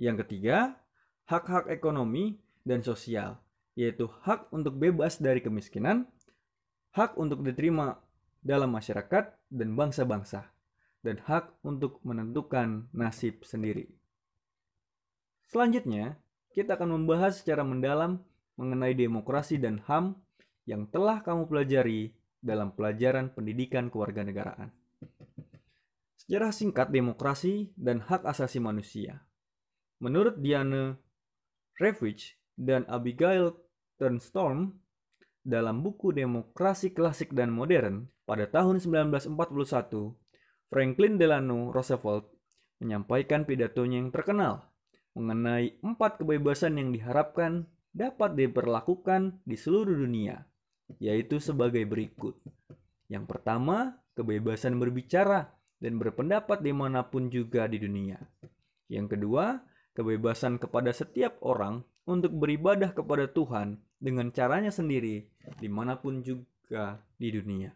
Yang 0.00 0.24
ketiga, 0.26 0.80
hak-hak 1.28 1.68
ekonomi 1.68 2.40
dan 2.64 2.80
sosial, 2.80 3.36
yaitu 3.76 4.08
hak 4.24 4.48
untuk 4.50 4.80
bebas 4.80 5.20
dari 5.20 5.44
kemiskinan, 5.44 6.08
hak 6.96 7.20
untuk 7.20 7.44
diterima 7.44 8.00
dalam 8.40 8.72
masyarakat 8.72 9.36
dan 9.52 9.68
bangsa-bangsa, 9.76 10.48
dan 11.04 11.20
hak 11.28 11.52
untuk 11.60 12.00
menentukan 12.00 12.88
nasib 12.96 13.44
sendiri. 13.44 13.92
Selanjutnya, 15.52 16.16
kita 16.56 16.80
akan 16.80 16.96
membahas 16.96 17.44
secara 17.44 17.62
mendalam 17.62 18.24
mengenai 18.56 18.96
demokrasi 18.96 19.60
dan 19.60 19.80
HAM 19.84 20.16
yang 20.64 20.88
telah 20.88 21.20
kamu 21.20 21.48
pelajari 21.48 22.14
dalam 22.40 22.72
pelajaran 22.72 23.32
pendidikan 23.32 23.92
kewarganegaraan. 23.92 24.79
Sejarah 26.30 26.54
singkat 26.54 26.94
demokrasi 26.94 27.74
dan 27.74 28.06
hak 28.06 28.22
asasi 28.22 28.62
manusia. 28.62 29.26
Menurut 29.98 30.38
Diana 30.38 30.94
Ravitch 31.74 32.38
dan 32.54 32.86
Abigail 32.86 33.58
Turnstorm, 33.98 34.78
dalam 35.42 35.82
buku 35.82 36.14
Demokrasi 36.14 36.94
Klasik 36.94 37.34
dan 37.34 37.50
Modern 37.50 38.06
pada 38.30 38.46
tahun 38.46 38.78
1941, 38.78 39.26
Franklin 40.70 41.18
Delano 41.18 41.74
Roosevelt 41.74 42.30
menyampaikan 42.78 43.42
pidatonya 43.42 43.98
yang 43.98 44.14
terkenal 44.14 44.70
mengenai 45.18 45.82
empat 45.82 46.22
kebebasan 46.22 46.78
yang 46.78 46.94
diharapkan 46.94 47.66
dapat 47.90 48.38
diperlakukan 48.38 49.42
di 49.42 49.58
seluruh 49.58 49.98
dunia, 49.98 50.46
yaitu 51.02 51.42
sebagai 51.42 51.82
berikut. 51.90 52.38
Yang 53.10 53.26
pertama, 53.26 53.98
kebebasan 54.14 54.78
berbicara 54.78 55.58
dan 55.80 55.96
berpendapat 55.96 56.60
di 56.60 56.70
mana 56.76 57.02
pun 57.08 57.32
juga 57.32 57.64
di 57.66 57.80
dunia. 57.80 58.20
Yang 58.86 59.16
kedua, 59.16 59.64
kebebasan 59.96 60.60
kepada 60.60 60.92
setiap 60.92 61.40
orang 61.40 61.82
untuk 62.04 62.36
beribadah 62.36 62.92
kepada 62.92 63.26
Tuhan 63.26 63.80
dengan 63.96 64.28
caranya 64.30 64.70
sendiri 64.70 65.24
di 65.58 65.68
mana 65.68 65.96
pun 65.96 66.20
juga 66.20 67.00
di 67.16 67.32
dunia. 67.32 67.72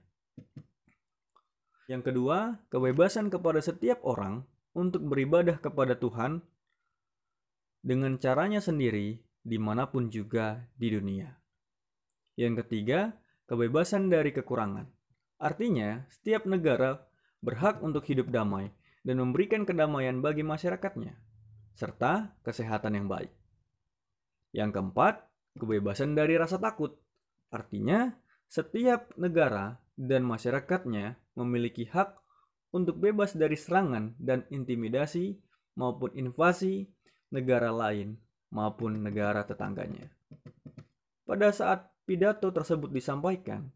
Yang 1.85 2.13
kedua, 2.13 2.61
kebebasan 2.73 3.29
kepada 3.29 3.61
setiap 3.61 4.01
orang 4.05 4.45
untuk 4.73 5.05
beribadah 5.05 5.61
kepada 5.61 5.97
Tuhan 5.97 6.41
dengan 7.85 8.17
caranya 8.17 8.65
sendiri 8.65 9.21
di 9.45 9.61
mana 9.61 9.85
pun 9.93 10.09
juga 10.09 10.65
di 10.81 10.89
dunia. 10.89 11.29
Yang 12.41 12.65
ketiga, 12.65 13.13
kebebasan 13.45 14.09
dari 14.09 14.33
kekurangan. 14.33 14.89
Artinya, 15.37 16.09
setiap 16.09 16.49
negara 16.49 17.05
berhak 17.45 17.85
untuk 17.85 18.09
hidup 18.09 18.33
damai 18.33 18.73
dan 19.05 19.21
memberikan 19.21 19.69
kedamaian 19.69 20.25
bagi 20.25 20.41
masyarakatnya, 20.41 21.13
serta 21.77 22.33
kesehatan 22.41 22.97
yang 22.97 23.07
baik. 23.07 23.29
Yang 24.57 24.81
keempat, 24.81 25.29
kebebasan 25.61 26.17
dari 26.17 26.41
rasa 26.41 26.57
takut. 26.57 26.97
Artinya, 27.53 28.17
setiap 28.49 29.13
negara 29.21 29.77
dan 29.95 30.25
masyarakatnya 30.25 31.21
memiliki 31.37 31.85
hak 31.85 32.17
untuk 32.73 32.99
bebas 32.99 33.37
dari 33.37 33.55
serangan 33.55 34.17
dan 34.17 34.49
intimidasi 34.49 35.37
maupun 35.77 36.11
invasi 36.17 36.89
negara 37.31 37.71
lain 37.71 38.19
maupun 38.51 38.99
negara 39.03 39.43
tetangganya. 39.47 40.11
Pada 41.29 41.51
saat 41.51 41.91
pidato 42.07 42.51
tersebut 42.55 42.91
disampaikan, 42.91 43.71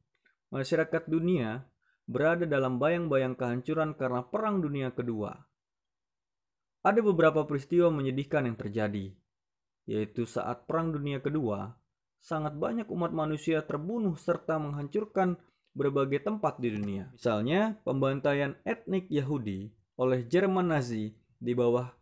masyarakat 0.55 1.03
dunia 1.11 1.67
berada 2.09 2.49
dalam 2.49 2.81
bayang-bayang 2.81 3.37
kehancuran 3.37 3.93
karena 3.93 4.25
Perang 4.25 4.65
Dunia 4.65 4.89
Kedua. 4.97 5.37
Ada 6.81 7.05
beberapa 7.05 7.45
peristiwa 7.45 7.93
menyedihkan 7.93 8.49
yang 8.49 8.57
terjadi, 8.57 9.13
yaitu 9.85 10.25
saat 10.25 10.65
Perang 10.65 10.97
Dunia 10.97 11.21
Kedua, 11.21 11.77
sangat 12.17 12.57
banyak 12.57 12.89
umat 12.89 13.13
manusia 13.13 13.61
terbunuh 13.61 14.17
serta 14.17 14.57
menghancurkan 14.57 15.37
berbagai 15.77 16.25
tempat 16.25 16.57
di 16.57 16.73
dunia. 16.73 17.13
Misalnya, 17.13 17.77
pembantaian 17.85 18.57
etnik 18.65 19.07
Yahudi 19.13 19.69
oleh 20.01 20.25
Jerman 20.25 20.73
Nazi 20.73 21.13
di 21.37 21.53
bawah 21.53 21.93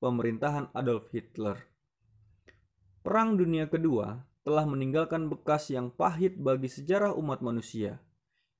pemerintahan 0.00 0.72
Adolf 0.72 1.12
Hitler. 1.12 1.60
Perang 3.04 3.36
Dunia 3.36 3.68
Kedua 3.68 4.24
telah 4.40 4.64
meninggalkan 4.64 5.28
bekas 5.28 5.68
yang 5.68 5.92
pahit 5.92 6.40
bagi 6.40 6.72
sejarah 6.72 7.12
umat 7.12 7.44
manusia, 7.44 8.00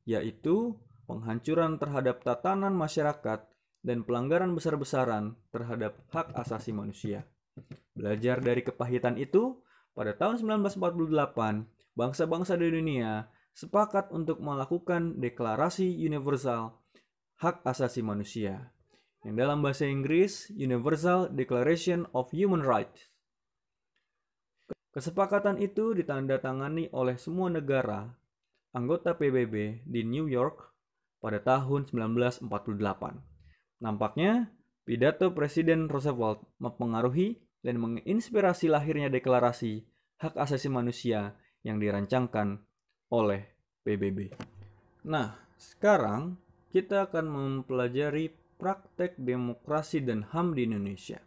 yaitu 0.04 0.76
penghancuran 1.10 1.82
terhadap 1.82 2.22
tatanan 2.22 2.70
masyarakat 2.78 3.42
dan 3.82 4.06
pelanggaran 4.06 4.54
besar-besaran 4.54 5.34
terhadap 5.50 5.98
hak 6.14 6.30
asasi 6.38 6.70
manusia. 6.70 7.26
Belajar 7.98 8.38
dari 8.38 8.62
kepahitan 8.62 9.18
itu, 9.18 9.58
pada 9.90 10.14
tahun 10.14 10.38
1948, 10.62 11.66
bangsa-bangsa 11.98 12.54
di 12.54 12.70
dunia 12.70 13.26
sepakat 13.50 14.14
untuk 14.14 14.38
melakukan 14.38 15.18
deklarasi 15.18 15.90
universal 15.98 16.78
hak 17.42 17.66
asasi 17.66 18.06
manusia 18.06 18.70
yang 19.26 19.36
dalam 19.36 19.60
bahasa 19.60 19.84
Inggris 19.84 20.48
Universal 20.54 21.34
Declaration 21.34 22.08
of 22.16 22.30
Human 22.32 22.64
Rights. 22.64 23.10
Kesepakatan 24.90 25.60
itu 25.60 25.92
ditandatangani 25.92 26.90
oleh 26.94 27.14
semua 27.20 27.52
negara 27.52 28.10
anggota 28.70 29.14
PBB 29.14 29.86
di 29.86 30.02
New 30.06 30.26
York 30.30 30.69
pada 31.20 31.38
tahun 31.40 31.86
1948. 31.86 32.48
Nampaknya, 33.80 34.52
pidato 34.88 35.32
Presiden 35.36 35.86
Roosevelt 35.86 36.44
mempengaruhi 36.58 37.40
dan 37.60 37.76
menginspirasi 37.80 38.72
lahirnya 38.72 39.12
deklarasi 39.12 39.84
hak 40.20 40.36
asasi 40.36 40.68
manusia 40.72 41.36
yang 41.64 41.76
dirancangkan 41.80 42.64
oleh 43.12 43.44
PBB. 43.84 44.32
Nah, 45.08 45.36
sekarang 45.56 46.40
kita 46.72 47.08
akan 47.08 47.26
mempelajari 47.28 48.32
praktek 48.60 49.16
demokrasi 49.16 50.04
dan 50.04 50.28
HAM 50.28 50.52
di 50.52 50.68
Indonesia. 50.68 51.20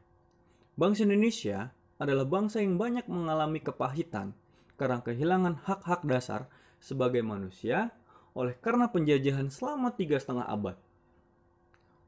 Bangsa 0.78 1.06
Indonesia 1.06 1.74
adalah 1.98 2.26
bangsa 2.26 2.62
yang 2.62 2.78
banyak 2.78 3.06
mengalami 3.10 3.62
kepahitan 3.62 4.34
karena 4.78 5.02
kehilangan 5.02 5.62
hak-hak 5.66 6.02
dasar 6.06 6.50
sebagai 6.82 7.22
manusia 7.22 7.94
oleh 8.34 8.58
karena 8.58 8.90
penjajahan 8.90 9.50
selama 9.54 9.94
tiga 9.94 10.18
setengah 10.18 10.46
abad. 10.50 10.78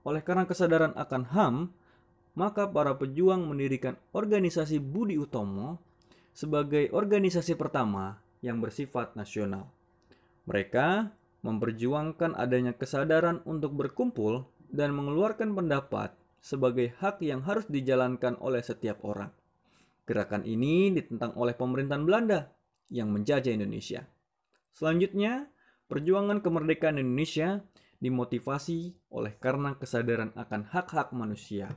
Oleh 0.06 0.22
karena 0.22 0.46
kesadaran 0.46 0.94
akan 0.94 1.24
HAM, 1.34 1.56
maka 2.38 2.70
para 2.70 2.94
pejuang 2.94 3.48
mendirikan 3.48 3.98
organisasi 4.14 4.78
Budi 4.78 5.18
Utomo 5.18 5.82
sebagai 6.36 6.92
organisasi 6.92 7.56
pertama 7.56 8.20
yang 8.44 8.60
bersifat 8.60 9.16
nasional. 9.16 9.72
Mereka 10.46 11.10
memperjuangkan 11.42 12.38
adanya 12.38 12.76
kesadaran 12.76 13.42
untuk 13.48 13.74
berkumpul 13.74 14.46
dan 14.70 14.94
mengeluarkan 14.94 15.56
pendapat 15.56 16.14
sebagai 16.44 16.94
hak 17.02 17.26
yang 17.26 17.42
harus 17.42 17.66
dijalankan 17.66 18.38
oleh 18.38 18.62
setiap 18.62 19.02
orang. 19.02 19.34
Gerakan 20.06 20.46
ini 20.46 20.94
ditentang 20.94 21.34
oleh 21.34 21.58
pemerintahan 21.58 22.06
Belanda 22.06 22.54
yang 22.94 23.10
menjajah 23.10 23.50
Indonesia. 23.50 24.06
Selanjutnya, 24.76 25.50
perjuangan 25.86 26.42
kemerdekaan 26.42 26.98
Indonesia 26.98 27.62
dimotivasi 28.02 29.10
oleh 29.14 29.34
karena 29.38 29.78
kesadaran 29.78 30.34
akan 30.36 30.68
hak-hak 30.70 31.14
manusia. 31.16 31.72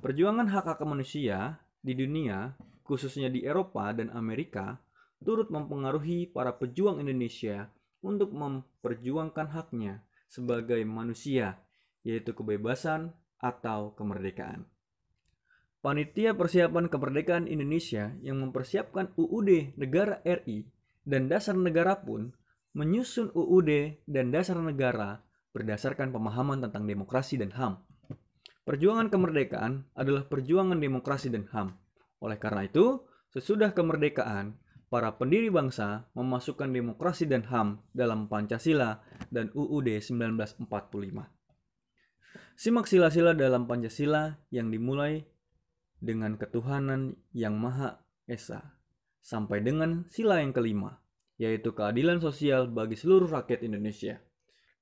Perjuangan 0.00 0.50
hak-hak 0.50 0.80
manusia 0.84 1.60
di 1.80 1.96
dunia, 1.96 2.56
khususnya 2.84 3.28
di 3.28 3.44
Eropa 3.44 3.92
dan 3.92 4.12
Amerika, 4.12 4.80
turut 5.22 5.48
mempengaruhi 5.48 6.28
para 6.28 6.56
pejuang 6.56 7.00
Indonesia 7.00 7.72
untuk 8.04 8.36
memperjuangkan 8.36 9.48
haknya 9.52 10.04
sebagai 10.28 10.82
manusia, 10.84 11.62
yaitu 12.04 12.36
kebebasan 12.36 13.16
atau 13.40 13.96
kemerdekaan. 13.96 14.68
Panitia 15.84 16.32
Persiapan 16.32 16.88
Kemerdekaan 16.88 17.44
Indonesia 17.44 18.16
yang 18.24 18.40
mempersiapkan 18.40 19.12
UUD 19.20 19.76
Negara 19.76 20.24
RI 20.24 20.64
dan 21.04 21.28
Dasar 21.28 21.56
Negara 21.56 22.00
pun 22.00 22.32
menyusun 22.74 23.30
UUD 23.32 24.02
dan 24.08 24.34
Dasar 24.34 24.58
Negara 24.58 25.22
berdasarkan 25.54 26.10
pemahaman 26.10 26.58
tentang 26.64 26.84
demokrasi 26.90 27.38
dan 27.38 27.54
HAM. 27.54 27.78
Perjuangan 28.64 29.12
kemerdekaan 29.12 29.86
adalah 29.94 30.26
perjuangan 30.26 30.80
demokrasi 30.80 31.30
dan 31.30 31.46
HAM. 31.52 31.78
Oleh 32.24 32.40
karena 32.40 32.66
itu, 32.66 33.04
sesudah 33.30 33.70
kemerdekaan, 33.76 34.58
para 34.90 35.14
pendiri 35.14 35.50
bangsa 35.50 36.06
memasukkan 36.18 36.70
demokrasi 36.70 37.30
dan 37.30 37.46
HAM 37.46 37.82
dalam 37.94 38.26
Pancasila 38.26 39.02
dan 39.30 39.54
UUD 39.54 40.02
1945. 40.02 40.66
Simak 42.54 42.86
sila-sila 42.86 43.34
dalam 43.34 43.66
Pancasila 43.66 44.38
yang 44.54 44.70
dimulai 44.70 45.26
dengan 45.98 46.38
ketuhanan 46.38 47.18
yang 47.34 47.58
Maha 47.58 48.06
Esa 48.30 48.73
sampai 49.24 49.64
dengan 49.64 50.04
sila 50.12 50.44
yang 50.44 50.52
kelima, 50.52 51.00
yaitu 51.40 51.72
keadilan 51.72 52.20
sosial 52.20 52.68
bagi 52.68 52.92
seluruh 52.92 53.32
rakyat 53.32 53.64
Indonesia. 53.64 54.20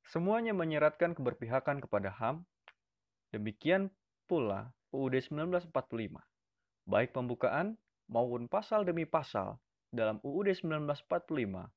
Semuanya 0.02 0.50
menyeratkan 0.50 1.14
keberpihakan 1.14 1.78
kepada 1.78 2.10
HAM. 2.10 2.42
Demikian 3.30 3.94
pula 4.26 4.74
UUD 4.90 5.14
1945, 5.22 5.70
baik 6.90 7.14
pembukaan 7.14 7.78
maupun 8.10 8.50
pasal 8.50 8.82
demi 8.82 9.06
pasal 9.06 9.62
dalam 9.94 10.18
UUD 10.26 10.52
1945 10.52 11.70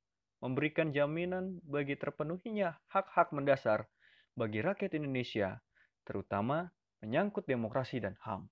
memberikan 0.43 0.91
jaminan 0.91 1.61
bagi 1.63 1.95
terpenuhinya 1.95 2.75
hak-hak 2.91 3.31
mendasar 3.31 3.87
bagi 4.35 4.59
rakyat 4.59 4.97
Indonesia, 4.99 5.63
terutama 6.03 6.67
menyangkut 6.99 7.47
demokrasi 7.47 8.03
dan 8.03 8.19
HAM. 8.19 8.51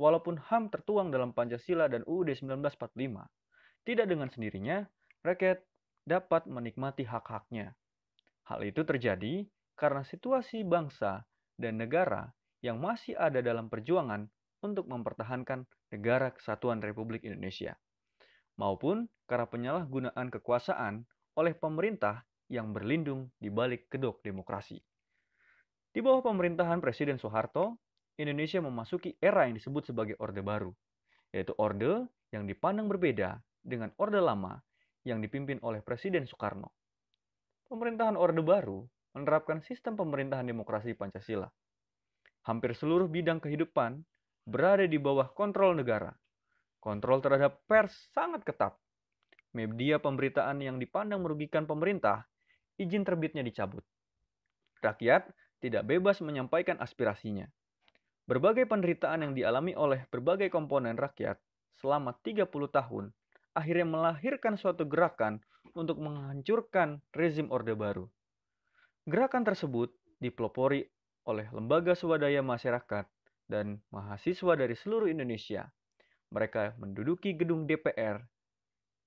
Walaupun 0.00 0.40
HAM 0.40 0.72
tertuang 0.72 1.12
dalam 1.12 1.36
Pancasila 1.36 1.84
dan 1.92 2.00
UUD 2.08 2.32
1945, 2.32 3.20
tidak 3.84 4.06
dengan 4.08 4.32
sendirinya 4.32 4.88
rakyat 5.20 5.60
dapat 6.08 6.48
menikmati 6.48 7.04
hak-haknya. 7.04 7.76
Hal 8.48 8.64
itu 8.64 8.80
terjadi 8.80 9.44
karena 9.76 10.00
situasi 10.00 10.64
bangsa 10.64 11.28
dan 11.60 11.76
negara 11.76 12.32
yang 12.64 12.80
masih 12.80 13.12
ada 13.20 13.44
dalam 13.44 13.68
perjuangan 13.68 14.24
untuk 14.64 14.88
mempertahankan 14.88 15.68
negara 15.92 16.32
kesatuan 16.32 16.80
Republik 16.80 17.28
Indonesia 17.28 17.76
maupun 18.60 19.08
karena 19.24 19.48
penyalahgunaan 19.48 20.28
kekuasaan 20.28 21.08
oleh 21.40 21.56
pemerintah 21.56 22.28
yang 22.52 22.76
berlindung 22.76 23.32
di 23.40 23.48
balik 23.48 23.88
kedok 23.88 24.20
demokrasi. 24.20 24.76
Di 25.90 26.00
bawah 26.04 26.20
pemerintahan 26.20 26.84
Presiden 26.84 27.16
Soeharto, 27.16 27.80
Indonesia 28.20 28.60
memasuki 28.60 29.16
era 29.16 29.48
yang 29.48 29.56
disebut 29.56 29.88
sebagai 29.88 30.20
Orde 30.20 30.44
Baru, 30.44 30.76
yaitu 31.32 31.56
orde 31.56 32.04
yang 32.30 32.44
dipandang 32.44 32.86
berbeda 32.86 33.40
dengan 33.64 33.90
Orde 33.96 34.20
Lama 34.20 34.60
yang 35.08 35.24
dipimpin 35.24 35.56
oleh 35.64 35.80
Presiden 35.80 36.28
Soekarno. 36.28 36.68
Pemerintahan 37.72 38.20
Orde 38.20 38.44
Baru 38.44 38.84
menerapkan 39.16 39.64
sistem 39.64 39.96
pemerintahan 39.96 40.44
demokrasi 40.44 40.92
Pancasila. 40.92 41.48
Hampir 42.44 42.76
seluruh 42.76 43.08
bidang 43.08 43.40
kehidupan 43.40 44.04
berada 44.44 44.84
di 44.84 45.00
bawah 45.00 45.32
kontrol 45.32 45.72
negara, 45.72 46.12
Kontrol 46.80 47.20
terhadap 47.20 47.60
pers 47.68 47.92
sangat 48.16 48.40
ketat. 48.40 48.72
Media 49.52 50.00
pemberitaan 50.00 50.64
yang 50.64 50.80
dipandang 50.80 51.20
merugikan 51.20 51.68
pemerintah, 51.68 52.24
izin 52.80 53.04
terbitnya 53.04 53.44
dicabut. 53.44 53.84
Rakyat 54.80 55.28
tidak 55.60 55.84
bebas 55.84 56.24
menyampaikan 56.24 56.80
aspirasinya. 56.80 57.44
Berbagai 58.30 58.70
penderitaan 58.70 59.26
yang 59.26 59.34
dialami 59.34 59.74
oleh 59.74 60.06
berbagai 60.06 60.54
komponen 60.54 60.94
rakyat 60.94 61.34
selama 61.82 62.14
30 62.22 62.46
tahun 62.70 63.10
akhirnya 63.58 63.82
melahirkan 63.90 64.54
suatu 64.54 64.86
gerakan 64.86 65.42
untuk 65.74 65.98
menghancurkan 65.98 67.02
rezim 67.10 67.50
Orde 67.50 67.74
Baru. 67.74 68.06
Gerakan 69.10 69.42
tersebut 69.42 69.90
dipelopori 70.22 70.86
oleh 71.26 71.50
lembaga 71.50 71.98
swadaya 71.98 72.38
masyarakat 72.38 73.10
dan 73.50 73.82
mahasiswa 73.90 74.54
dari 74.54 74.78
seluruh 74.78 75.10
Indonesia 75.10 75.66
mereka 76.30 76.78
menduduki 76.78 77.34
gedung 77.34 77.66
DPR 77.66 78.22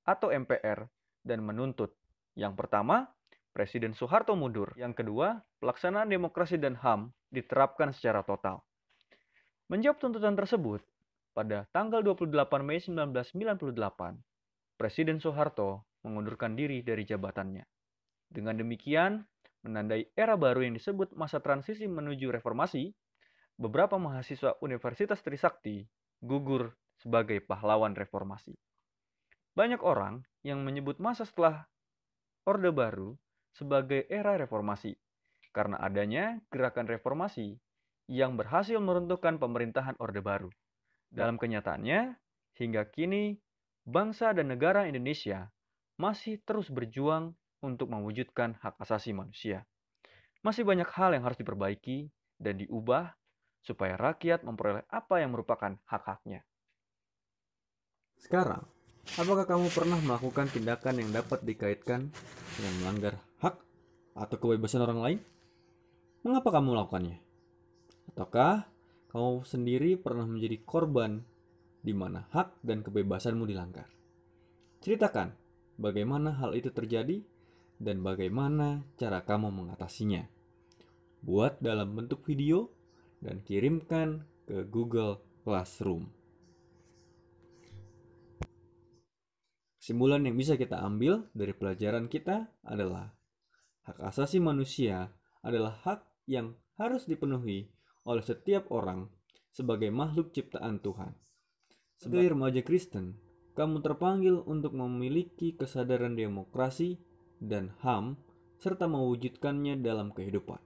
atau 0.04 0.36
MPR 0.36 0.84
dan 1.24 1.40
menuntut. 1.40 1.96
Yang 2.36 2.60
pertama, 2.60 3.08
Presiden 3.56 3.96
Soeharto 3.96 4.36
mundur. 4.36 4.76
Yang 4.76 5.00
kedua, 5.00 5.40
pelaksanaan 5.64 6.12
demokrasi 6.12 6.60
dan 6.60 6.76
HAM 6.76 7.16
diterapkan 7.32 7.96
secara 7.96 8.20
total. 8.28 8.60
Menjawab 9.71 9.97
tuntutan 10.04 10.36
tersebut, 10.36 10.84
pada 11.32 11.63
tanggal 11.71 12.04
28 12.04 12.28
Mei 12.62 12.84
1998, 12.84 14.19
Presiden 14.76 15.23
Soeharto 15.23 15.88
mengundurkan 16.04 16.60
diri 16.60 16.84
dari 16.84 17.08
jabatannya. 17.08 17.63
Dengan 18.28 18.60
demikian, 18.60 19.23
menandai 19.63 20.12
era 20.19 20.36
baru 20.36 20.67
yang 20.67 20.76
disebut 20.76 21.15
masa 21.15 21.39
transisi 21.39 21.88
menuju 21.88 22.28
reformasi, 22.36 22.91
beberapa 23.56 23.95
mahasiswa 23.95 24.60
Universitas 24.60 25.23
Trisakti 25.23 25.88
gugur 26.19 26.76
sebagai 26.99 27.39
pahlawan 27.39 27.95
reformasi. 27.95 28.60
Banyak 29.56 29.80
orang 29.80 30.28
yang 30.43 30.65
menyebut 30.65 30.99
masa 30.99 31.23
setelah 31.23 31.69
Orde 32.43 32.76
Baru 32.76 33.15
sebagai 33.56 34.04
era 34.12 34.36
reformasi 34.36 34.97
karena 35.54 35.78
adanya 35.78 36.41
gerakan 36.49 36.89
reformasi 36.89 37.62
yang 38.08 38.36
berhasil 38.36 38.78
meruntuhkan 38.80 39.39
pemerintahan 39.39 39.96
Orde 40.00 40.20
Baru. 40.20 40.50
Dalam 41.13 41.38
kenyataannya, 41.38 42.18
hingga 42.58 42.89
kini 42.89 43.38
bangsa 43.86 44.34
dan 44.34 44.50
negara 44.50 44.89
Indonesia 44.89 45.54
masih 46.02 46.42
terus 46.42 46.74
berjuang 46.74 47.38
untuk 47.63 47.94
mewujudkan 47.94 48.60
hak 48.60 48.76
asasi 48.82 49.16
manusia. 49.16 49.63
Masih 50.44 50.68
banyak 50.68 50.89
hal 50.92 51.16
yang 51.16 51.24
harus 51.24 51.39
diperbaiki 51.39 52.12
dan 52.36 52.60
diubah 52.60 53.16
supaya 53.63 53.96
rakyat 53.96 54.44
memperoleh 54.44 54.84
apa 54.92 55.24
yang 55.24 55.32
merupakan 55.32 55.80
hak-haknya. 55.88 56.44
Sekarang, 58.20 58.68
apakah 59.16 59.48
kamu 59.48 59.72
pernah 59.72 60.00
melakukan 60.04 60.52
tindakan 60.52 61.00
yang 61.00 61.10
dapat 61.16 61.39
dikaitkan 61.48 62.12
dengan 62.60 62.74
melanggar 62.84 63.16
hak 63.39 63.56
atau 64.20 64.36
kebebasan 64.36 64.84
orang 64.84 65.00
lain? 65.00 65.20
Mengapa 66.28 66.60
kamu 66.60 66.76
melakukannya? 66.76 67.23
Ataukah 68.13 68.69
kamu 69.10 69.41
sendiri 69.41 69.97
pernah 69.97 70.30
menjadi 70.30 70.62
korban 70.62 71.26
di 71.82 71.97
mana 71.97 72.30
hak 72.30 72.62
dan 72.62 72.86
kebebasanmu 72.86 73.49
dilanggar? 73.49 73.89
Ceritakan 74.86 75.34
bagaimana 75.82 76.38
hal 76.38 76.54
itu 76.54 76.69
terjadi 76.69 77.26
dan 77.82 78.06
bagaimana 78.06 78.86
cara 79.02 79.26
kamu 79.26 79.49
mengatasinya. 79.49 80.30
Buat 81.26 81.58
dalam 81.58 81.97
bentuk 81.97 82.21
video 82.21 82.69
dan 83.17 83.41
kirimkan 83.41 84.30
ke 84.45 84.62
Google 84.69 85.17
Classroom. 85.41 86.06
Kesimpulan 89.82 90.21
yang 90.21 90.38
bisa 90.38 90.54
kita 90.54 90.86
ambil 90.86 91.26
dari 91.34 91.58
pelajaran 91.58 92.06
kita 92.06 92.45
adalah 92.62 93.10
hak 93.89 93.97
asasi 94.06 94.38
manusia 94.38 95.10
adalah 95.41 95.82
hak 95.82 96.06
yang 96.30 96.54
harus 96.78 97.10
dipenuhi 97.10 97.73
oleh 98.04 98.24
setiap 98.24 98.68
orang 98.72 99.08
sebagai 99.54 99.92
makhluk 99.94 100.32
ciptaan 100.36 100.80
Tuhan. 100.80 101.16
Sebagai 102.00 102.36
remaja 102.36 102.62
Kristen, 102.66 103.16
kamu 103.54 103.86
terpanggil 103.86 104.42
untuk 104.44 104.74
memiliki 104.74 105.54
kesadaran 105.54 106.18
demokrasi 106.18 106.98
dan 107.38 107.72
HAM 107.86 108.18
serta 108.58 108.89
mewujudkannya 108.89 109.80
dalam 109.80 110.12
kehidupan. 110.12 110.60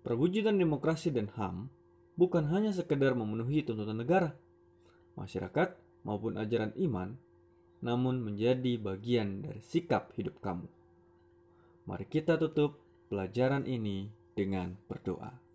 Perwujudan 0.00 0.56
demokrasi 0.56 1.12
dan 1.12 1.28
HAM 1.34 1.68
bukan 2.16 2.48
hanya 2.48 2.72
sekedar 2.72 3.12
memenuhi 3.12 3.66
tuntutan 3.66 4.00
negara, 4.00 4.32
masyarakat, 5.18 5.76
maupun 6.04 6.40
ajaran 6.40 6.72
iman, 6.80 7.20
namun 7.84 8.20
menjadi 8.20 8.76
bagian 8.80 9.44
dari 9.44 9.60
sikap 9.60 10.12
hidup 10.16 10.40
kamu. 10.40 10.68
Mari 11.88 12.06
kita 12.08 12.36
tutup 12.36 12.80
pelajaran 13.08 13.64
ini 13.64 14.08
dengan 14.36 14.76
berdoa. 14.88 15.49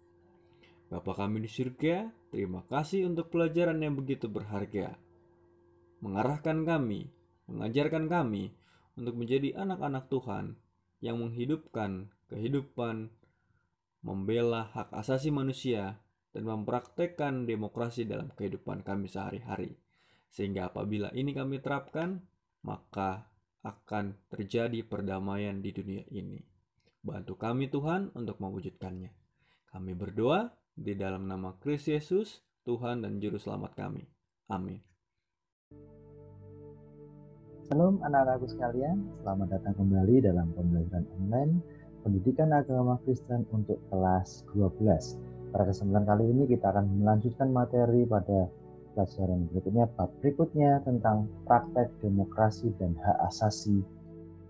Bapa 0.86 1.18
kami 1.18 1.44
di 1.44 1.50
surga, 1.50 2.10
terima 2.30 2.62
kasih 2.66 3.10
untuk 3.10 3.34
pelajaran 3.34 3.82
yang 3.82 3.98
begitu 3.98 4.30
berharga. 4.30 4.94
Mengarahkan 6.06 6.62
kami, 6.62 7.10
mengajarkan 7.50 8.06
kami 8.06 8.54
untuk 8.94 9.18
menjadi 9.18 9.58
anak-anak 9.58 10.08
Tuhan 10.08 10.56
yang 11.02 11.20
menghidupkan 11.20 12.14
kehidupan 12.30 13.10
membela 14.06 14.70
hak 14.70 14.94
asasi 14.94 15.34
manusia, 15.34 15.98
dan 16.30 16.46
mempraktekkan 16.46 17.50
demokrasi 17.50 18.06
dalam 18.06 18.30
kehidupan 18.38 18.86
kami 18.86 19.10
sehari-hari. 19.10 19.74
Sehingga 20.30 20.70
apabila 20.70 21.10
ini 21.16 21.34
kami 21.34 21.58
terapkan, 21.58 22.22
maka 22.62 23.26
akan 23.66 24.20
terjadi 24.30 24.86
perdamaian 24.86 25.58
di 25.64 25.74
dunia 25.74 26.04
ini. 26.14 26.38
Bantu 27.02 27.40
kami 27.40 27.72
Tuhan 27.72 28.14
untuk 28.14 28.38
mewujudkannya. 28.44 29.10
Kami 29.74 29.92
berdoa 29.98 30.52
di 30.76 30.94
dalam 30.94 31.24
nama 31.26 31.56
Kristus 31.64 31.88
Yesus, 31.88 32.28
Tuhan 32.68 33.00
dan 33.00 33.24
Juru 33.24 33.40
Selamat 33.40 33.72
kami. 33.80 34.04
Amin. 34.52 34.84
Salam 37.66 37.98
anak-anakku 38.04 38.46
sekalian, 38.46 39.02
selamat 39.24 39.58
datang 39.58 39.74
kembali 39.74 40.22
dalam 40.22 40.54
pembelajaran 40.54 41.08
online 41.18 41.54
Pendidikan 42.06 42.54
Agama 42.54 43.02
Kristen 43.02 43.50
untuk 43.50 43.82
kelas 43.90 44.46
12. 44.54 45.18
Pada 45.50 45.66
kesempatan 45.66 46.06
kali 46.06 46.30
ini 46.30 46.44
kita 46.46 46.70
akan 46.70 47.02
melanjutkan 47.02 47.50
materi 47.50 48.06
pada 48.06 48.46
pelajaran 48.94 49.50
berikutnya, 49.50 49.90
bab 49.98 50.14
berikutnya 50.22 50.86
tentang 50.86 51.26
praktek 51.50 51.90
demokrasi 52.06 52.70
dan 52.78 52.94
hak 53.02 53.18
asasi 53.34 53.82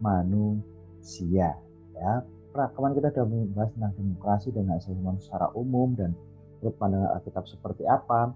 manusia. 0.03 1.55
Ya, 1.95 2.27
kemarin 2.55 2.95
kita 2.95 3.09
sudah 3.11 3.27
membahas 3.27 3.69
tentang 3.75 3.93
demokrasi 3.99 4.47
dan 4.55 4.63
hak 4.71 4.77
asasi 4.79 4.99
manusia 5.03 5.27
secara 5.27 5.47
umum 5.59 5.91
dan 5.91 6.15
menurut 6.59 6.75
pandangan 6.79 7.09
Alkitab 7.19 7.45
seperti 7.51 7.83
apa. 7.83 8.31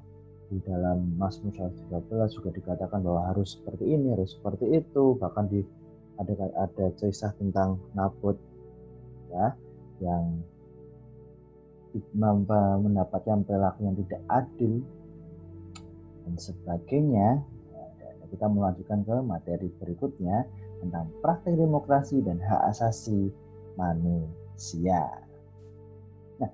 Di 0.50 0.58
dalam 0.66 1.14
Mazmur 1.14 1.54
113 1.54 2.36
juga 2.42 2.50
dikatakan 2.50 3.06
bahwa 3.06 3.30
harus 3.30 3.54
seperti 3.54 3.86
ini, 3.86 4.18
harus 4.18 4.34
seperti 4.34 4.82
itu. 4.82 5.14
Bahkan 5.22 5.46
di 5.46 5.62
ada 6.18 6.34
ada 6.58 6.86
kisah 7.00 7.32
tentang 7.38 7.80
Nabot 7.94 8.36
ya 9.30 9.54
yang 10.02 10.42
mendapatkan 12.82 13.46
perilaku 13.46 13.80
yang 13.88 13.96
tidak 14.04 14.22
adil 14.30 14.74
dan 16.26 16.34
sebagainya 16.38 17.28
kita 18.30 18.46
melanjutkan 18.46 19.02
ke 19.02 19.16
materi 19.26 19.68
berikutnya 19.82 20.46
tentang 20.86 21.10
praktek 21.26 21.58
demokrasi 21.58 22.22
dan 22.22 22.38
hak 22.38 22.62
asasi 22.70 23.34
manusia. 23.80 25.08
Nah, 26.44 26.52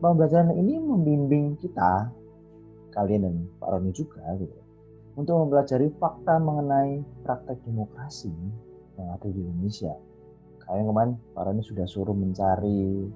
pembelajaran 0.00 0.56
ini 0.56 0.80
membimbing 0.80 1.60
kita, 1.60 2.08
kalian 2.96 3.28
dan 3.28 3.36
Pak 3.60 3.68
Roni 3.68 3.92
juga, 3.92 4.24
gitu, 4.40 4.56
untuk 5.20 5.36
mempelajari 5.44 5.92
fakta 6.00 6.40
mengenai 6.40 7.04
praktek 7.28 7.60
demokrasi 7.68 8.32
yang 8.96 9.12
ada 9.12 9.28
di 9.28 9.44
Indonesia 9.44 9.92
Kayaknya 10.72 10.88
kemarin 10.88 11.12
Pak 11.34 11.42
Rani 11.42 11.62
sudah 11.66 11.86
suruh 11.90 12.14
mencari 12.14 13.10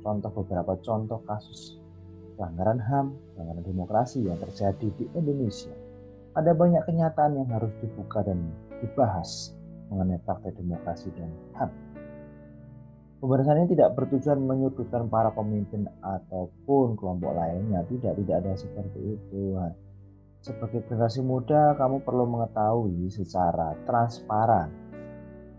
contoh 0.00 0.30
beberapa 0.40 0.78
contoh 0.78 1.20
kasus 1.26 1.76
pelanggaran 2.38 2.78
HAM, 2.80 3.06
pelanggaran 3.34 3.64
demokrasi 3.66 4.24
yang 4.24 4.38
terjadi 4.38 4.88
di 4.94 5.04
Indonesia. 5.12 5.74
Ada 6.32 6.54
banyak 6.54 6.80
kenyataan 6.86 7.38
yang 7.38 7.48
harus 7.50 7.70
dibuka 7.82 8.22
dan 8.24 8.40
dibahas 8.80 9.54
mengenai 9.90 10.16
praktek 10.22 10.54
demokrasi 10.56 11.12
dan 11.18 11.30
HAM. 11.58 11.70
Pembahasan 13.24 13.64
ini 13.64 13.72
tidak 13.72 13.96
bertujuan 13.96 14.36
menyudutkan 14.36 15.08
para 15.08 15.32
pemimpin 15.32 15.88
ataupun 16.04 16.92
kelompok 16.92 17.32
lainnya. 17.32 17.80
Tidak, 17.88 18.20
tidak 18.20 18.36
ada 18.44 18.52
seperti 18.52 19.16
itu. 19.16 19.56
Sebagai 20.44 20.84
generasi 20.84 21.24
muda, 21.24 21.72
kamu 21.80 22.04
perlu 22.04 22.28
mengetahui 22.28 23.08
secara 23.08 23.80
transparan 23.88 24.68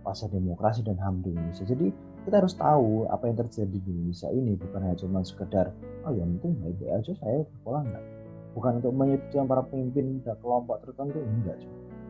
fase 0.06 0.30
demokrasi 0.30 0.86
dan 0.86 1.01
HAM 1.01 1.25
di 1.25 1.34
Indonesia. 1.34 1.65
Jadi 1.65 1.89
kita 2.30 2.38
harus 2.38 2.54
tahu 2.54 3.10
apa 3.10 3.34
yang 3.34 3.41
terjadi 3.41 3.78
di 3.82 3.89
Indonesia 3.89 4.30
ini 4.30 4.54
bukan 4.62 4.86
hanya 4.86 4.97
cuma 5.01 5.25
sekedar 5.25 5.73
oh 6.06 6.13
ya 6.13 6.21
penting 6.21 6.62
baik-baik 6.62 7.01
aja 7.01 7.17
saya 7.17 7.49
sekolah 7.49 7.82
enggak. 7.82 8.06
Bukan 8.54 8.71
untuk 8.78 8.93
menyudutkan 8.93 9.49
para 9.49 9.65
pemimpin 9.65 10.21
dan 10.21 10.38
kelompok 10.38 10.86
tertentu 10.86 11.17
enggak. 11.17 11.58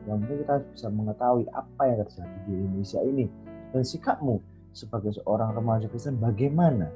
Yang 0.04 0.16
penting 0.20 0.38
kita 0.44 0.54
bisa 0.68 0.88
mengetahui 0.92 1.48
apa 1.48 1.82
yang 1.88 1.98
terjadi 2.04 2.36
di 2.44 2.52
Indonesia 2.60 3.00
ini 3.00 3.24
dan 3.72 3.80
sikapmu 3.80 4.36
sebagai 4.76 5.16
seorang 5.16 5.56
remaja 5.56 5.88
Kristen 5.88 6.20
bagaimana 6.20 6.92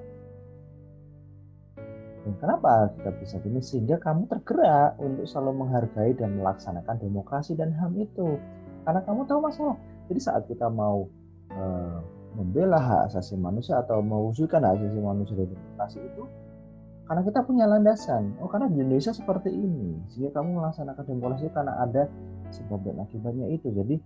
dan 2.21 2.37
kenapa 2.37 2.93
kita 3.01 3.11
bisa 3.17 3.37
gini? 3.41 3.65
Sehingga 3.65 3.97
kamu 3.97 4.29
tergerak 4.29 5.01
untuk 5.01 5.25
selalu 5.25 5.65
menghargai 5.65 6.13
dan 6.13 6.37
melaksanakan 6.37 7.01
demokrasi 7.01 7.57
dan 7.57 7.73
HAM 7.73 7.97
itu. 7.97 8.37
Karena 8.85 9.01
kamu 9.09 9.25
tahu 9.25 9.41
masalah. 9.41 9.77
Jadi 10.13 10.21
saat 10.21 10.45
kita 10.45 10.69
mau 10.69 11.09
uh, 11.55 11.99
membela 12.37 12.77
hak 12.77 13.01
asasi 13.13 13.41
manusia 13.41 13.81
atau 13.81 14.05
mewujudkan 14.05 14.61
hak 14.61 14.85
asasi 14.85 15.01
manusia 15.01 15.35
dari 15.39 15.49
demokrasi 15.49 15.99
itu, 16.03 16.23
karena 17.09 17.23
kita 17.25 17.41
punya 17.47 17.65
landasan. 17.71 18.37
Oh, 18.43 18.51
karena 18.51 18.67
di 18.69 18.83
Indonesia 18.83 19.15
seperti 19.15 19.51
ini, 19.55 20.03
sehingga 20.11 20.41
kamu 20.41 20.61
melaksanakan 20.61 21.05
demokrasi 21.07 21.47
karena 21.55 21.79
ada 21.79 22.11
sebab 22.51 22.83
dan 22.83 23.01
akibatnya 23.07 23.47
itu. 23.55 23.71
Jadi, 23.71 23.97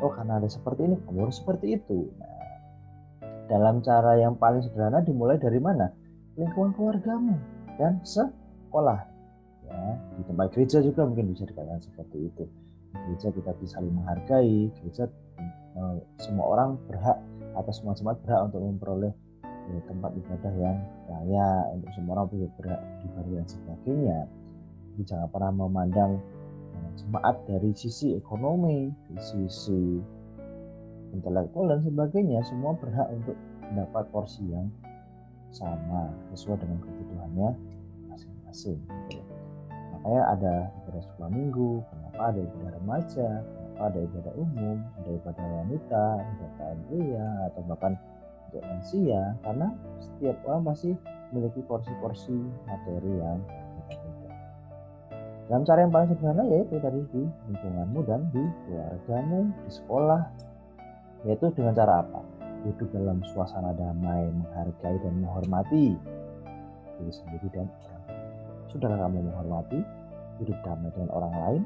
oh 0.00 0.10
karena 0.12 0.40
ada 0.40 0.48
seperti 0.48 0.88
ini, 0.88 0.96
kamu 1.04 1.28
harus 1.28 1.36
seperti 1.38 1.76
itu. 1.76 2.08
Nah, 2.16 2.39
dalam 3.50 3.82
cara 3.82 4.14
yang 4.22 4.38
paling 4.38 4.62
sederhana 4.62 5.02
dimulai 5.02 5.36
dari 5.36 5.58
mana? 5.58 5.90
Lingkungan 6.38 6.70
keluargamu 6.78 7.34
dan 7.74 7.98
sekolah. 8.06 9.02
Ya, 9.66 9.98
di 10.14 10.22
tempat 10.26 10.54
gereja 10.54 10.78
juga 10.78 11.06
mungkin 11.06 11.34
bisa 11.34 11.46
dikatakan 11.46 11.82
seperti 11.82 12.30
itu. 12.30 12.46
gereja 12.90 13.30
kita 13.30 13.54
bisa 13.62 13.78
saling 13.78 13.94
menghargai, 13.94 14.66
gereja 14.82 15.06
Eh, 15.70 15.96
semua 16.18 16.50
orang 16.50 16.74
berhak 16.90 17.14
atau 17.54 17.70
semua 17.70 17.94
jemaat 17.94 18.18
berhak 18.26 18.50
untuk 18.50 18.58
memperoleh 18.58 19.14
eh, 19.46 19.82
tempat 19.86 20.10
ibadah 20.18 20.52
yang 20.58 20.76
layak 21.06 21.62
untuk 21.78 21.90
semua 21.94 22.12
orang 22.18 22.26
berhak 22.58 22.80
ibadah 23.06 23.32
dan 23.38 23.46
sebagainya. 23.46 24.18
Jadi 24.90 25.02
jangan 25.06 25.28
pernah 25.30 25.52
memandang 25.54 26.18
eh, 26.74 26.90
jemaat 26.98 27.36
dari 27.46 27.70
sisi 27.78 28.18
ekonomi, 28.18 28.90
dari 29.06 29.22
sisi 29.22 30.02
intelektual 31.12 31.70
dan 31.70 31.80
sebagainya. 31.82 32.40
Semua 32.46 32.74
berhak 32.78 33.08
untuk 33.12 33.36
mendapat 33.70 34.04
porsi 34.10 34.42
yang 34.50 34.66
sama 35.50 36.10
sesuai 36.30 36.62
dengan 36.62 36.78
kebutuhannya 36.78 37.48
masing-masing. 38.06 38.78
makanya 40.00 40.22
ada 40.32 40.54
ibadah 40.80 41.02
sekolah 41.04 41.30
minggu 41.30 41.70
kenapa 41.92 42.22
ada 42.32 42.40
ibadah 42.40 42.70
remaja 42.80 43.28
kenapa 43.44 43.82
ada 43.90 43.98
ibadah 44.00 44.32
umum 44.38 44.76
ada 44.96 45.10
ibadah 45.12 45.46
wanita 45.60 46.04
ibadah 46.24 46.70
pria 46.88 47.28
atau 47.52 47.60
bahkan 47.68 47.92
untuk 48.48 48.62
lansia 48.64 49.22
karena 49.44 49.68
setiap 50.00 50.36
orang 50.48 50.62
pasti 50.72 50.90
memiliki 51.30 51.60
porsi-porsi 51.68 52.38
materi 52.64 53.12
yang 53.18 53.38
berbeda-beda 53.44 54.34
dalam 55.50 55.62
cara 55.66 55.78
yang 55.84 55.92
paling 55.92 56.08
sederhana 56.14 56.44
yaitu 56.48 56.76
tadi 56.80 57.00
di 57.12 57.22
lingkunganmu 57.50 58.00
dan 58.08 58.20
di 58.32 58.44
keluargamu 58.64 59.52
di 59.52 59.70
sekolah 59.70 60.22
yaitu 61.24 61.52
dengan 61.52 61.76
cara 61.76 62.00
apa 62.04 62.20
hidup 62.64 62.88
dalam 62.92 63.24
suasana 63.32 63.72
damai 63.72 64.28
menghargai 64.32 64.96
dan 65.00 65.12
menghormati 65.20 65.96
diri 67.00 67.12
sendiri 67.12 67.48
dan 67.52 67.66
orang. 67.68 68.04
Sudahkah 68.68 68.98
kamu 69.08 69.24
menghormati 69.32 69.80
hidup 70.40 70.58
damai 70.64 70.92
dengan 70.92 71.10
orang 71.16 71.34
lain, 71.34 71.62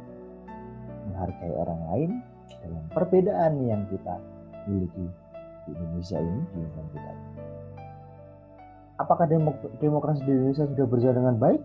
menghargai 1.10 1.52
orang 1.54 1.80
lain 1.90 2.10
dalam 2.62 2.84
perbedaan 2.94 3.52
yang 3.66 3.82
kita 3.90 4.14
miliki 4.70 5.06
di 5.64 5.70
Indonesia 5.74 6.18
ini, 6.20 6.40
di 6.52 6.56
lingkungan 6.60 6.88
kita. 6.92 7.12
Apakah 8.94 9.26
demok- 9.26 9.74
demokrasi 9.82 10.22
di 10.22 10.30
Indonesia 10.30 10.64
sudah 10.70 10.86
berjalan 10.86 11.16
dengan 11.18 11.36
baik? 11.42 11.62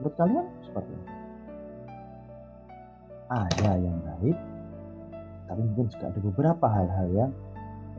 Menurut 0.00 0.14
kalian 0.16 0.46
seperti 0.64 0.90
apa? 0.96 1.12
Ada 3.26 3.70
yang 3.82 3.98
baik, 4.00 4.36
tapi 5.46 5.60
mungkin 5.62 5.86
juga 5.90 6.04
ada 6.10 6.20
beberapa 6.20 6.66
hal-hal 6.66 7.06
yang 7.14 7.30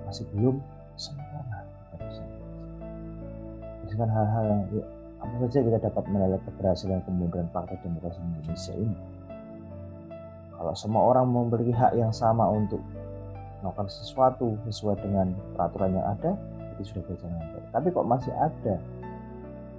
masih 0.07 0.23
belum 0.35 0.59
sempurna. 0.99 1.63
kita. 1.97 2.23
Dengan 3.87 4.09
hal-hal 4.11 4.43
yang 4.45 4.61
ya, 4.71 4.85
apa 5.17 5.33
saja 5.47 5.59
kita 5.65 5.79
dapat 5.89 6.03
menilai 6.11 6.39
keberhasilan 6.45 6.99
kemudian 7.07 7.47
praktek 7.49 7.79
demokrasi 7.81 8.19
Indonesia 8.21 8.73
ini. 8.75 8.97
Kalau 10.57 10.73
semua 10.73 11.01
orang 11.13 11.29
memiliki 11.29 11.73
hak 11.73 11.93
yang 11.97 12.13
sama 12.13 12.49
untuk 12.49 12.81
melakukan 13.61 13.89
sesuatu 13.89 14.57
sesuai 14.69 15.01
dengan 15.01 15.33
peraturan 15.57 15.97
yang 15.97 16.05
ada, 16.05 16.37
itu 16.77 16.93
sudah 16.93 17.03
berjalan 17.09 17.41
baik. 17.41 17.65
Tapi 17.73 17.87
kok 17.93 18.05
masih 18.05 18.33
ada 18.37 18.75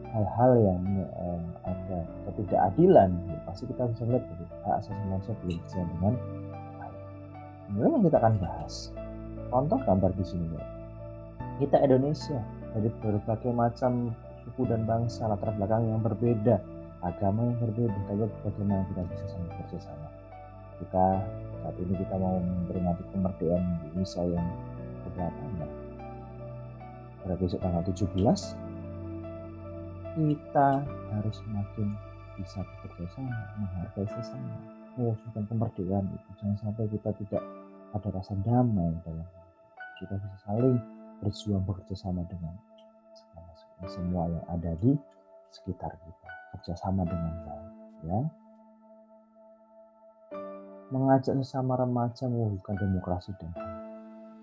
hal-hal 0.09 0.53
yang 0.59 0.81
eh, 1.05 1.43
ada 1.69 1.99
ketidakadilan, 2.31 3.11
ya 3.29 3.39
pasti 3.45 3.65
kita 3.69 3.87
bisa 3.93 4.03
melihat 4.09 4.25
bahwa 4.25 4.47
hak 4.65 4.75
asasi 4.83 5.03
manusia 5.07 5.35
belum 5.45 5.59
berjalan 5.63 5.89
dengan 5.95 6.15
yang 7.77 8.01
kita 8.01 8.17
akan 8.17 8.35
bahas. 8.41 8.89
Contoh 9.49 9.81
gambar 9.85 10.13
di 10.17 10.25
sini 10.25 10.47
ya. 10.57 10.65
Kita 11.59 11.77
Indonesia 11.85 12.41
dari 12.73 12.89
berbagai 13.03 13.53
macam 13.53 14.15
suku 14.45 14.65
dan 14.69 14.89
bangsa 14.89 15.29
latar 15.29 15.53
belakang 15.57 15.85
yang 15.89 16.01
berbeda, 16.01 16.63
agama 17.05 17.45
yang 17.53 17.59
berbeda, 17.61 17.99
tapi 18.09 18.25
bagaimana 18.47 18.87
kita 18.93 19.03
bisa 19.13 19.25
saling 19.29 19.53
bersama. 19.69 20.09
Kita 20.79 21.07
saat 21.59 21.75
ini 21.83 21.95
kita 21.99 22.15
mau 22.17 22.39
memperingati 22.39 23.03
kemerdekaan 23.11 23.63
Indonesia 23.91 24.23
yang 24.25 24.47
keberapa 25.05 25.43
ya? 25.59 25.69
Pada 27.19 27.35
besok 27.35 27.61
tanggal 27.61 27.83
17 27.83 28.69
kita 30.19 30.69
harus 31.15 31.37
semakin 31.39 31.89
bisa 32.39 32.63
bekerja 32.63 33.07
sama, 33.15 33.39
menghargai 33.59 34.07
sesama, 34.07 34.78
mewujudkan 34.99 35.45
kemerdekaan 35.47 36.05
itu. 36.11 36.31
Jangan 36.43 36.57
sampai 36.59 36.85
kita 36.91 37.11
tidak 37.25 37.43
ada 37.95 38.09
rasa 38.13 38.35
damai 38.45 38.93
dalam 39.07 39.25
kita 40.03 40.15
bisa 40.19 40.37
saling 40.45 40.77
berjuang 41.25 41.65
bekerja 41.65 41.95
sama 41.97 42.23
dengan 42.29 42.55
semua 43.87 44.27
yang 44.27 44.45
ada 44.51 44.75
di 44.83 44.95
sekitar 45.55 45.91
kita 45.95 46.29
kerjasama 46.55 47.07
dengan 47.07 47.35
baik 47.47 47.71
ya 48.07 48.21
mengajak 50.89 51.37
sesama 51.45 51.77
remaja 51.77 52.25
mewujudkan 52.29 52.77
demokrasi 52.81 53.37
dan. 53.37 53.53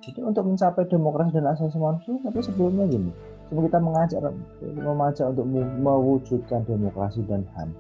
Jadi 0.06 0.22
untuk 0.22 0.46
mencapai 0.46 0.86
demokrasi 0.86 1.34
dan 1.34 1.50
asasi 1.50 1.78
manusia, 1.82 2.14
tapi 2.22 2.38
sebelumnya 2.46 2.86
gini, 2.86 3.10
sebelum 3.50 3.66
kita 3.66 3.80
mengajak 3.82 4.20
remaja 4.62 5.34
untuk 5.34 5.46
me- 5.50 5.78
mewujudkan 5.82 6.62
demokrasi 6.70 7.26
dan 7.26 7.42
HAM, 7.58 7.74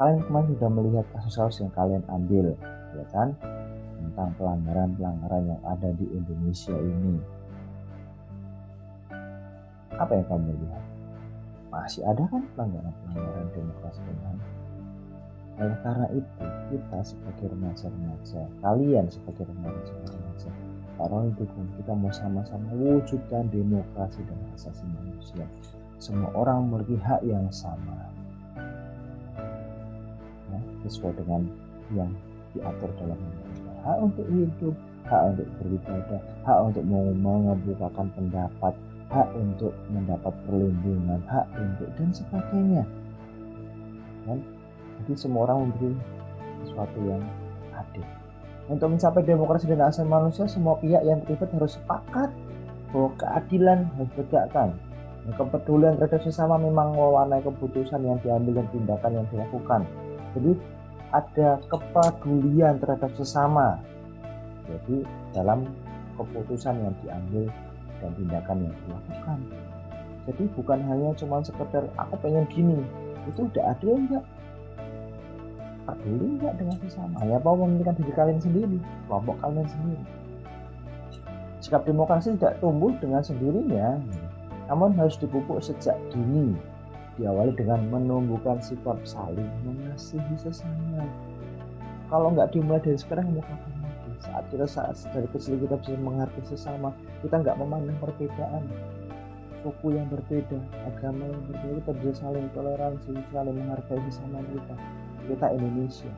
kalian 0.00 0.24
kemarin 0.24 0.48
sudah 0.56 0.70
melihat 0.72 1.06
kasus-kasus 1.12 1.60
yang 1.60 1.72
kalian 1.76 2.00
ambil, 2.08 2.56
ya 2.96 3.04
kan? 3.12 3.36
Tentang 4.00 4.32
pelanggaran-pelanggaran 4.40 5.52
yang 5.52 5.60
ada 5.68 5.92
di 5.92 6.08
Indonesia 6.16 6.72
ini. 6.72 7.20
Apa 10.00 10.16
yang 10.16 10.24
kamu 10.32 10.56
lihat? 10.56 10.84
Masih 11.68 12.00
ada 12.08 12.24
kan 12.32 12.40
pelanggaran-pelanggaran 12.56 13.46
demokrasi 13.52 14.00
dan 14.08 14.18
HAM? 14.24 14.38
Oleh 15.60 15.78
karena 15.84 16.08
itu, 16.16 16.44
kita 16.72 16.98
sebagai 17.04 17.46
remaja-remaja, 17.52 18.42
kalian 18.64 19.04
sebagai 19.12 19.44
remaja-remaja, 19.52 20.50
orang 20.96 21.36
dukung 21.36 21.68
kita 21.76 21.92
mau 21.92 22.08
sama-sama 22.08 22.72
wujudkan 22.72 23.52
demokrasi 23.52 24.24
dan 24.24 24.40
asasi 24.56 24.80
manusia. 24.96 25.44
Semua 26.00 26.32
orang 26.32 26.72
memiliki 26.72 26.96
hak 27.04 27.20
yang 27.20 27.44
sama, 27.52 28.08
sesuai 30.86 31.12
dengan 31.18 31.44
yang 31.92 32.10
diatur 32.54 32.90
dalam 32.98 33.18
undang-undang. 33.18 33.78
Hak 33.86 33.98
untuk 34.00 34.26
hidup, 34.28 34.74
hak 35.08 35.22
untuk 35.34 35.46
beribadah, 35.60 36.20
hak 36.46 36.58
untuk 36.62 36.84
mengemukakan 36.86 38.06
pendapat, 38.14 38.74
hak 39.10 39.28
untuk 39.34 39.72
mendapat 39.90 40.34
perlindungan, 40.46 41.20
hak 41.26 41.46
untuk 41.58 41.88
dan 41.98 42.10
sebagainya. 42.14 42.84
Kan? 44.28 44.38
Jadi 45.02 45.12
semua 45.16 45.48
orang 45.48 45.68
memberi 45.68 45.96
sesuatu 46.62 46.98
yang 47.08 47.22
adil. 47.74 48.04
Untuk 48.70 48.86
mencapai 48.94 49.26
demokrasi 49.26 49.66
dan 49.66 49.82
asasi 49.82 50.06
manusia, 50.06 50.46
semua 50.46 50.78
pihak 50.78 51.02
yang 51.02 51.18
terlibat 51.26 51.50
harus 51.58 51.74
sepakat 51.74 52.30
bahwa 52.94 53.10
keadilan 53.18 53.78
harus 53.98 54.10
ditegakkan. 54.14 54.68
Kepedulian 55.30 55.98
terhadap 55.98 56.22
sesama 56.26 56.58
memang 56.58 56.94
mewarnai 56.94 57.42
keputusan 57.44 58.02
yang 58.02 58.18
diambil 58.22 58.62
dan 58.62 58.66
tindakan 58.72 59.12
yang 59.20 59.26
dilakukan. 59.30 59.82
Jadi 60.36 60.52
ada 61.10 61.58
kepedulian 61.66 62.78
terhadap 62.78 63.10
sesama. 63.18 63.82
Jadi 64.66 65.02
dalam 65.34 65.66
keputusan 66.14 66.74
yang 66.78 66.94
diambil 67.02 67.50
dan 67.98 68.10
tindakan 68.14 68.58
yang 68.70 68.74
dilakukan. 68.86 69.38
Jadi 70.30 70.44
bukan 70.54 70.78
hanya 70.86 71.10
cuma 71.18 71.42
sekedar 71.42 71.90
aku 71.98 72.14
pengen 72.22 72.46
gini, 72.46 72.78
itu 73.26 73.50
udah 73.50 73.74
adil 73.74 73.98
enggak? 73.98 74.24
peduli 75.90 76.38
nggak 76.38 76.54
dengan 76.60 76.76
sesama 76.86 77.18
ya 77.26 77.36
mau 77.42 77.56
memikirkan 77.58 77.96
diri 77.98 78.12
kalian 78.14 78.40
sendiri 78.40 78.78
kelompok 79.08 79.36
kalian 79.42 79.66
sendiri 79.66 80.04
sikap 81.60 81.82
demokrasi 81.84 82.36
tidak 82.38 82.56
tumbuh 82.62 82.92
dengan 83.02 83.22
sendirinya 83.24 83.98
namun 84.70 84.94
harus 84.94 85.18
dipupuk 85.18 85.58
sejak 85.60 85.96
dini 86.14 86.54
diawali 87.20 87.52
dengan 87.52 87.84
menumbuhkan 87.92 88.56
sikap 88.64 88.96
saling 89.04 89.46
mengasihi 89.62 90.34
sesama 90.40 91.04
kalau 92.08 92.32
nggak 92.32 92.50
dimulai 92.56 92.80
dari 92.80 92.96
sekarang 92.96 93.28
mau 93.36 93.44
kapan 93.44 93.74
lagi 93.84 94.12
saat 94.24 94.44
kita 94.48 94.66
saat 94.66 94.96
dari 95.12 95.28
kecil 95.36 95.60
kita 95.60 95.76
bisa 95.84 96.00
menghargai 96.00 96.48
sesama 96.48 96.96
kita 97.20 97.36
nggak 97.44 97.60
memandang 97.60 98.00
perbedaan 98.00 98.64
suku 99.60 99.92
yang 99.92 100.08
berbeda 100.08 100.56
agama 100.88 101.28
yang 101.28 101.42
berbeda 101.52 101.76
kita 101.84 101.92
bisa 102.00 102.24
saling 102.24 102.48
toleransi 102.56 103.12
saling 103.28 103.56
menghargai 103.60 104.00
sesama 104.08 104.40
kita 104.48 104.74
kita 105.30 105.46
Indonesia. 105.54 106.12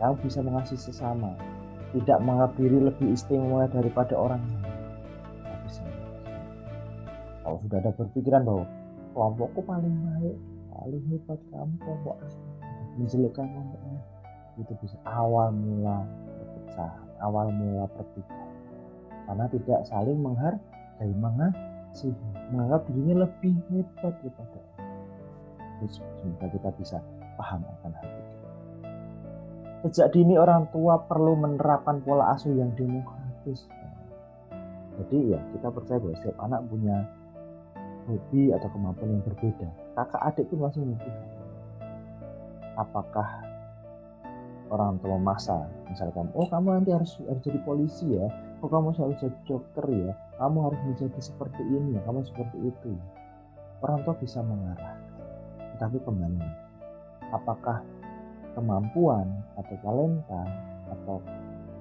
Kamu 0.00 0.20
bisa 0.20 0.44
mengasihi 0.44 0.80
sesama, 0.90 1.32
tidak 1.96 2.18
menganggap 2.20 2.52
diri 2.60 2.76
lebih 2.76 3.14
istimewa 3.14 3.64
daripada 3.70 4.12
orang 4.18 4.42
lain. 4.42 4.63
Kalau 7.44 7.60
sudah 7.60 7.78
ada 7.84 7.92
berpikiran 7.92 8.42
bahwa 8.42 8.64
kelompokku 9.12 9.60
paling 9.68 9.94
baik, 10.08 10.36
paling 10.72 11.04
hebat 11.12 11.40
kamu 11.52 11.74
kelompok 11.84 12.16
menjelekkan 12.96 13.46
kelompoknya, 13.52 14.00
itu 14.56 14.72
bisa 14.80 14.96
awal 15.04 15.52
mula 15.52 16.08
perpecahan, 16.40 17.08
awal 17.20 17.46
mula 17.52 17.84
pertikaian. 17.92 18.52
Karena 19.28 19.44
tidak 19.52 19.80
saling 19.84 20.18
menghargai, 20.24 21.12
mengasihi, 21.20 22.16
menganggap 22.48 22.80
dirinya 22.88 23.28
lebih 23.28 23.54
hebat 23.68 24.14
daripada 24.24 24.64
terus 25.84 26.00
semoga 26.22 26.46
kita 26.48 26.70
bisa 26.80 26.98
paham 27.36 27.60
akan 27.60 27.92
hal 27.92 28.08
itu. 28.08 28.34
Sejak 29.84 30.16
dini 30.16 30.40
orang 30.40 30.64
tua 30.72 30.96
perlu 31.04 31.36
menerapkan 31.36 32.00
pola 32.00 32.32
asuh 32.32 32.56
yang 32.56 32.72
demokratis. 32.72 33.68
Jadi 34.96 35.34
ya 35.34 35.40
kita 35.52 35.68
percaya 35.68 35.98
bahwa 36.00 36.16
setiap 36.16 36.36
anak 36.40 36.60
punya 36.70 36.96
hobi 38.04 38.52
atau 38.52 38.68
kemampuan 38.70 39.18
yang 39.18 39.24
berbeda. 39.24 39.68
Kakak 39.96 40.22
adik 40.32 40.48
pun 40.52 40.64
masih 40.64 40.80
memiliki. 40.84 41.10
Apakah 42.74 43.28
orang 44.72 44.98
tua 44.98 45.14
memaksa, 45.14 45.70
misalkan, 45.86 46.26
oh 46.34 46.48
kamu 46.50 46.82
nanti 46.82 46.90
harus, 46.90 47.20
harus 47.22 47.42
jadi 47.46 47.60
polisi 47.62 48.18
ya, 48.18 48.26
oh 48.58 48.68
kamu 48.68 48.90
harus 48.96 49.20
jadi 49.22 49.38
dokter 49.46 49.86
ya, 49.92 50.12
kamu 50.42 50.58
harus 50.66 50.80
menjadi 50.82 51.20
seperti 51.22 51.62
ini 51.62 51.94
ya, 51.94 52.00
kamu 52.02 52.26
seperti 52.26 52.58
itu. 52.66 52.92
Orang 53.84 54.02
tua 54.02 54.16
bisa 54.18 54.42
mengarah 54.42 55.04
tetapi 55.74 55.98
kembali 56.06 56.46
apakah 57.34 57.82
kemampuan 58.54 59.26
atau 59.58 59.74
talenta 59.82 60.42
atau 60.86 61.18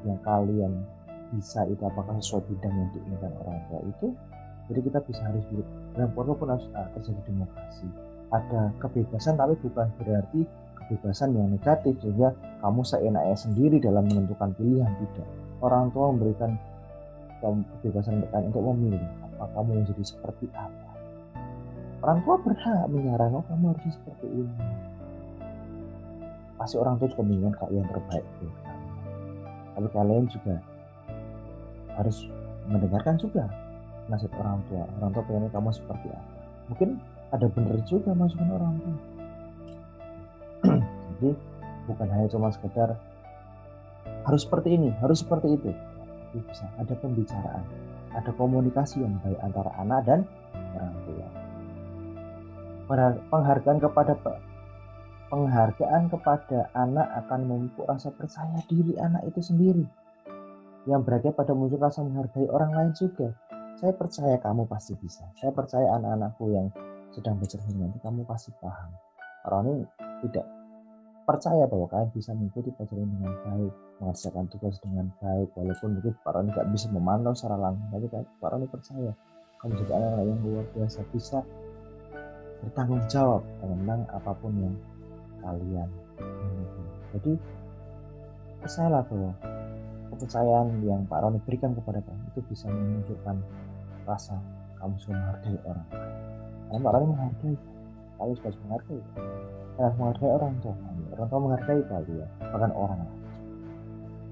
yang 0.02 0.18
kalian 0.26 0.82
bisa 1.30 1.62
itu 1.70 1.82
apakah 1.86 2.18
sesuai 2.18 2.42
bidang 2.50 2.74
yang 2.74 2.90
diinginkan 2.90 3.34
orang 3.38 3.62
tua 3.70 3.80
itu 3.86 4.08
jadi 4.72 4.80
kita 4.80 5.00
bisa 5.04 5.22
harus 5.28 5.44
dalam 5.92 6.10
pondok 6.16 6.40
pun 6.40 6.56
harus 6.56 6.66
ah, 6.78 6.88
terjadi 6.96 7.22
demokrasi. 7.28 7.88
Ada 8.32 8.72
kebebasan 8.80 9.36
tapi 9.36 9.54
bukan 9.60 9.88
berarti 10.00 10.42
kebebasan 10.80 11.36
yang 11.36 11.52
negatif 11.52 12.00
sehingga 12.00 12.32
kamu 12.64 12.82
seenaknya 12.88 13.38
sendiri 13.38 13.78
dalam 13.84 14.08
menentukan 14.08 14.56
pilihan 14.56 14.92
tidak. 15.04 15.28
Orang 15.60 15.92
tua 15.92 16.12
memberikan 16.16 16.56
kebebasan 17.84 18.24
untuk 18.24 18.64
memilih 18.72 19.04
apa 19.28 19.52
kamu 19.52 19.84
menjadi 19.84 20.04
seperti 20.04 20.48
apa. 20.56 20.92
Orang 22.04 22.20
tua 22.24 22.36
berhak 22.40 22.88
menyarankan 22.88 23.40
oh 23.40 23.46
kamu 23.48 23.76
harus 23.76 23.96
seperti 23.96 24.28
ini. 24.32 24.68
Pasti 26.56 26.76
orang 26.80 26.96
tua 27.00 27.12
juga 27.12 27.24
menginginkan 27.28 27.60
kak 27.60 27.70
yang 27.76 27.88
terbaik 27.92 28.26
buat 28.40 28.56
kamu. 28.64 28.88
Tapi 29.74 29.88
kalian 29.92 30.26
juga 30.32 30.56
harus 32.00 32.18
mendengarkan 32.72 33.16
juga 33.20 33.46
nasihat 34.14 34.34
orang 34.38 34.62
tua. 34.70 34.86
Orang 35.02 35.10
tua 35.18 35.24
pengen 35.26 35.50
kamu 35.50 35.70
seperti 35.74 36.08
apa? 36.14 36.34
Mungkin 36.70 36.90
ada 37.34 37.48
benar 37.50 37.78
juga 37.90 38.14
masukan 38.14 38.50
orang 38.54 38.74
tua. 38.78 38.98
Jadi 41.18 41.30
bukan 41.90 42.08
hanya 42.14 42.28
cuma 42.30 42.54
sekedar 42.54 42.96
harus 44.24 44.46
seperti 44.46 44.78
ini 44.78 44.94
harus 45.02 45.26
seperti 45.26 45.58
itu. 45.58 45.74
Tapi 45.74 46.38
bisa 46.46 46.66
ada 46.78 46.94
pembicaraan 46.98 47.66
ada 48.14 48.32
komunikasi 48.38 49.02
yang 49.02 49.18
baik 49.26 49.42
antara 49.42 49.74
anak 49.82 50.06
dan 50.06 50.20
orang 50.78 50.98
tua. 51.06 51.28
Penghargaan 53.34 53.78
kepada 53.82 54.14
penghargaan 55.34 56.14
kepada 56.14 56.70
anak 56.78 57.08
akan 57.26 57.42
memupuk 57.50 57.90
rasa 57.90 58.14
percaya 58.14 58.62
diri 58.70 58.94
anak 59.02 59.26
itu 59.26 59.42
sendiri. 59.42 59.86
Yang 60.86 61.02
berakhir 61.10 61.32
pada 61.34 61.58
muncul 61.58 61.82
rasa 61.82 62.06
menghargai 62.06 62.46
orang 62.54 62.72
lain 62.76 62.92
juga 62.94 63.34
saya 63.80 63.92
percaya 63.94 64.36
kamu 64.38 64.70
pasti 64.70 64.94
bisa. 64.98 65.26
Saya 65.38 65.52
percaya 65.54 65.98
anak-anakku 65.98 66.46
yang 66.54 66.68
sedang 67.14 67.38
bercermin 67.38 67.90
nanti 67.90 67.98
kamu 68.02 68.26
pasti 68.26 68.50
paham. 68.58 68.92
Orang 69.46 69.64
ini 69.70 69.84
tidak 70.26 70.46
percaya 71.24 71.64
bahwa 71.68 71.88
kalian 71.88 72.12
bisa 72.12 72.36
mengikuti 72.36 72.70
pelajaran 72.76 73.08
dengan 73.08 73.34
baik 73.48 73.74
mengerjakan 74.04 74.46
tugas 74.52 74.76
dengan 74.84 75.08
baik 75.24 75.48
walaupun 75.56 75.90
mungkin 75.96 76.14
Pak 76.20 76.32
Roni 76.36 76.50
tidak 76.52 76.68
bisa 76.76 76.88
memantau 76.92 77.32
secara 77.32 77.56
langsung 77.56 77.88
tapi 77.92 78.08
Pak 78.12 78.50
Roni 78.52 78.68
percaya. 78.68 79.12
Kamu 79.64 79.74
juga 79.80 79.92
anak-anak 79.96 80.26
yang 80.28 80.40
luar 80.44 80.66
biasa 80.76 81.00
bisa 81.16 81.40
bertanggung 82.64 83.04
jawab 83.08 83.42
tentang 83.64 84.04
apa 84.12 84.32
pun 84.36 84.52
yang 84.60 84.76
kalian 85.40 85.90
miliki. 86.20 86.84
Jadi 87.16 87.34
percayalah 88.60 89.04
bahwa 89.08 89.32
kepercayaan 90.16 90.82
yang 90.86 91.04
Pak 91.10 91.20
Roni 91.22 91.40
berikan 91.44 91.74
kepada 91.74 92.00
kamu 92.06 92.24
itu 92.34 92.40
bisa 92.50 92.66
menunjukkan 92.70 93.36
rasa 94.06 94.38
kamu 94.78 94.96
sudah 95.00 95.16
menghargai 95.18 95.58
orang. 95.66 95.88
Karena 96.70 96.80
Pak 96.80 96.92
Roni 96.94 97.06
menghargai 97.10 97.56
kamu 98.18 98.32
juga 98.38 98.50
menghargai. 98.66 99.02
Karena 99.74 99.90
menghargai 99.98 100.32
orang 100.32 100.54
tua 100.62 100.76
orang 101.14 101.28
tua 101.30 101.40
menghargai 101.42 101.82
kalian 101.90 102.30
bahkan 102.40 102.72
orang 102.74 103.00
lain. 103.02 103.20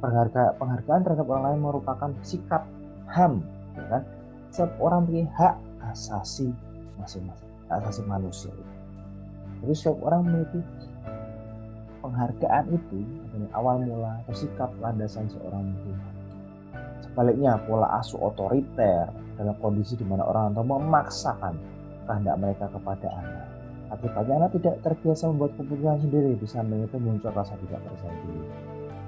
Penghargaan, 0.02 0.52
penghargaan 0.58 1.02
terhadap 1.06 1.28
orang 1.30 1.44
lain 1.46 1.60
merupakan 1.62 2.10
sikap 2.26 2.66
HAM 3.06 3.46
ya 3.78 3.86
kan? 3.90 4.04
Setiap 4.50 4.72
orang 4.82 5.06
punya 5.06 5.26
hak 5.38 5.56
asasi 5.92 6.50
masing-masing 7.02 7.50
asasi 7.72 8.02
manusia 8.06 8.54
jadi 9.62 9.74
setiap 9.78 9.98
orang 10.06 10.22
memiliki 10.26 10.60
penghargaan 12.02 12.66
itu 12.74 13.06
adalah 13.30 13.52
awal 13.56 13.76
mula 13.86 14.14
atau 14.26 14.36
sikap 14.36 14.70
landasan 14.82 15.30
seorang 15.30 15.72
Tuhan. 15.86 16.14
Sebaliknya, 17.06 17.62
pola 17.70 17.88
asuh 18.02 18.20
otoriter 18.20 19.08
dalam 19.38 19.56
kondisi 19.62 19.96
di 19.96 20.06
mana 20.06 20.26
orang 20.26 20.58
tua 20.58 20.66
memaksakan 20.66 21.56
kehendak 22.10 22.36
mereka 22.42 22.66
kepada 22.74 23.08
anak. 23.22 23.48
Akibatnya 23.92 24.34
anak 24.40 24.52
tidak 24.56 24.76
terbiasa 24.82 25.28
membuat 25.30 25.52
keputusan 25.60 26.08
sendiri, 26.08 26.32
di 26.40 26.48
samping 26.48 26.88
itu 26.88 26.96
muncul 26.96 27.32
rasa 27.36 27.54
tidak 27.60 27.84
percaya 27.84 28.16
diri. 28.24 28.48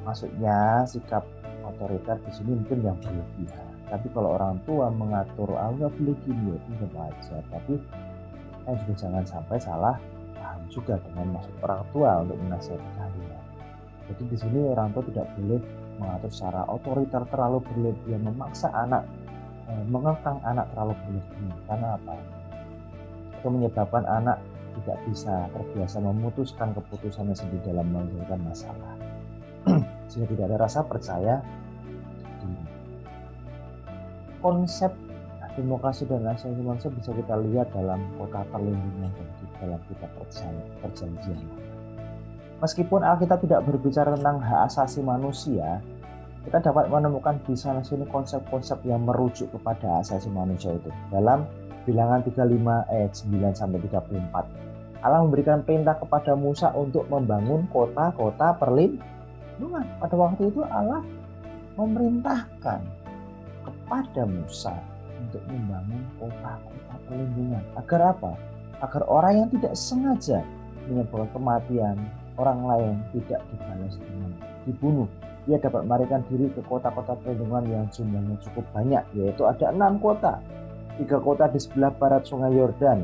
Maksudnya 0.03 0.83
sikap 0.83 1.23
otoriter 1.63 2.19
di 2.27 2.31
sini 2.35 2.51
mungkin 2.59 2.79
yang 2.83 2.97
berlebihan. 2.99 3.71
Tapi 3.87 4.07
kalau 4.11 4.35
orang 4.35 4.59
tua 4.67 4.91
mengatur, 4.91 5.55
ah 5.55 5.71
nggak 5.71 5.93
boleh 5.95 6.15
gini 6.27 6.59
itu 6.59 6.85
wajar. 6.91 7.41
Tapi 7.47 7.79
kan 8.67 8.75
juga 8.83 8.93
jangan 8.99 9.23
sampai 9.23 9.57
salah 9.59 9.95
paham 10.63 10.71
juga 10.71 10.95
dengan 11.03 11.35
maksud 11.35 11.53
orang 11.59 11.83
tua 11.91 12.11
untuk 12.23 12.37
menasihati 12.39 12.89
kalian. 12.95 13.43
Jadi 14.07 14.23
di 14.31 14.37
sini 14.39 14.59
orang 14.71 14.89
tua 14.95 15.03
tidak 15.11 15.27
boleh 15.35 15.61
mengatur 15.99 16.31
secara 16.31 16.61
otoriter 16.71 17.23
terlalu 17.27 17.59
berlebihan 17.67 18.21
memaksa 18.23 18.71
anak 18.71 19.03
eh, 19.67 19.83
mengekang 19.91 20.39
anak 20.47 20.67
terlalu 20.71 20.95
berlebihan 21.03 21.59
karena 21.67 21.87
apa? 21.99 22.13
Itu 23.39 23.47
menyebabkan 23.51 24.03
anak 24.07 24.39
tidak 24.73 24.97
bisa 25.05 25.35
terbiasa 25.53 25.97
memutuskan 26.01 26.73
keputusannya 26.73 27.35
sendiri 27.35 27.61
dalam 27.75 27.93
menyelesaikan 27.93 28.41
masalah 28.41 28.93
sehingga 30.09 30.27
tidak 30.31 30.45
ada 30.49 30.57
rasa 30.65 30.79
percaya 30.87 31.35
diri. 32.41 32.65
Konsep 34.41 34.91
demokrasi 35.53 36.09
dan 36.09 36.25
manusia 36.25 36.89
bisa 36.89 37.13
kita 37.13 37.37
lihat 37.37 37.69
dalam 37.69 38.01
kota 38.17 38.41
perlindungan 38.49 39.13
dan 39.13 39.27
dalam 39.63 39.79
kitab 39.87 40.11
perjanjian 40.83 41.39
Meskipun 42.59 43.03
Alkitab 43.03 43.43
tidak 43.43 43.67
berbicara 43.67 44.15
tentang 44.15 44.39
hak 44.39 44.71
asasi 44.71 45.03
manusia, 45.03 45.83
kita 46.47 46.63
dapat 46.63 46.87
menemukan 46.87 47.35
di 47.43 47.59
sana 47.59 47.83
sini 47.83 48.07
konsep-konsep 48.07 48.79
yang 48.87 49.03
merujuk 49.03 49.51
kepada 49.51 49.99
hak 49.99 50.07
asasi 50.07 50.31
manusia 50.31 50.71
itu. 50.71 50.87
Dalam 51.11 51.43
bilangan 51.83 52.23
35 52.23 52.87
ayat 52.87 53.11
9 53.11 53.51
sampai 53.59 53.79
34. 53.83 55.03
Allah 55.03 55.19
memberikan 55.27 55.59
perintah 55.67 55.99
kepada 55.99 56.39
Musa 56.39 56.71
untuk 56.71 57.03
membangun 57.11 57.67
kota-kota 57.67 58.55
perlindungan. 58.55 59.83
Pada 59.99 60.15
waktu 60.15 60.47
itu 60.47 60.63
Allah 60.63 61.03
memerintahkan 61.75 62.79
kepada 63.67 64.23
Musa 64.23 64.71
untuk 65.19 65.43
membangun 65.51 65.99
kota-kota 66.15 66.95
perlindungan. 67.11 67.63
Agar 67.75 68.15
apa? 68.15 68.52
Agar 68.81 69.03
orang 69.05 69.33
yang 69.45 69.49
tidak 69.53 69.73
sengaja 69.77 70.39
menyebabkan 70.89 71.29
kematian 71.35 71.97
orang 72.37 72.59
lain 72.65 72.95
tidak 73.13 73.41
dibalas 73.53 73.93
dengan 74.01 74.31
dibunuh. 74.65 75.09
Ia 75.43 75.59
dapat 75.59 75.83
melarikan 75.83 76.23
diri 76.31 76.47
ke 76.55 76.63
kota-kota 76.63 77.19
perlindungan 77.19 77.67
yang 77.67 77.85
jumlahnya 77.91 78.39
cukup 78.47 78.63
banyak, 78.71 79.03
yaitu 79.11 79.43
ada 79.43 79.75
enam 79.75 79.99
kota. 79.99 80.39
Tiga 80.95 81.19
kota 81.19 81.51
di 81.51 81.59
sebelah 81.59 81.91
barat 81.99 82.23
sungai 82.23 82.53
Yordan 82.55 83.03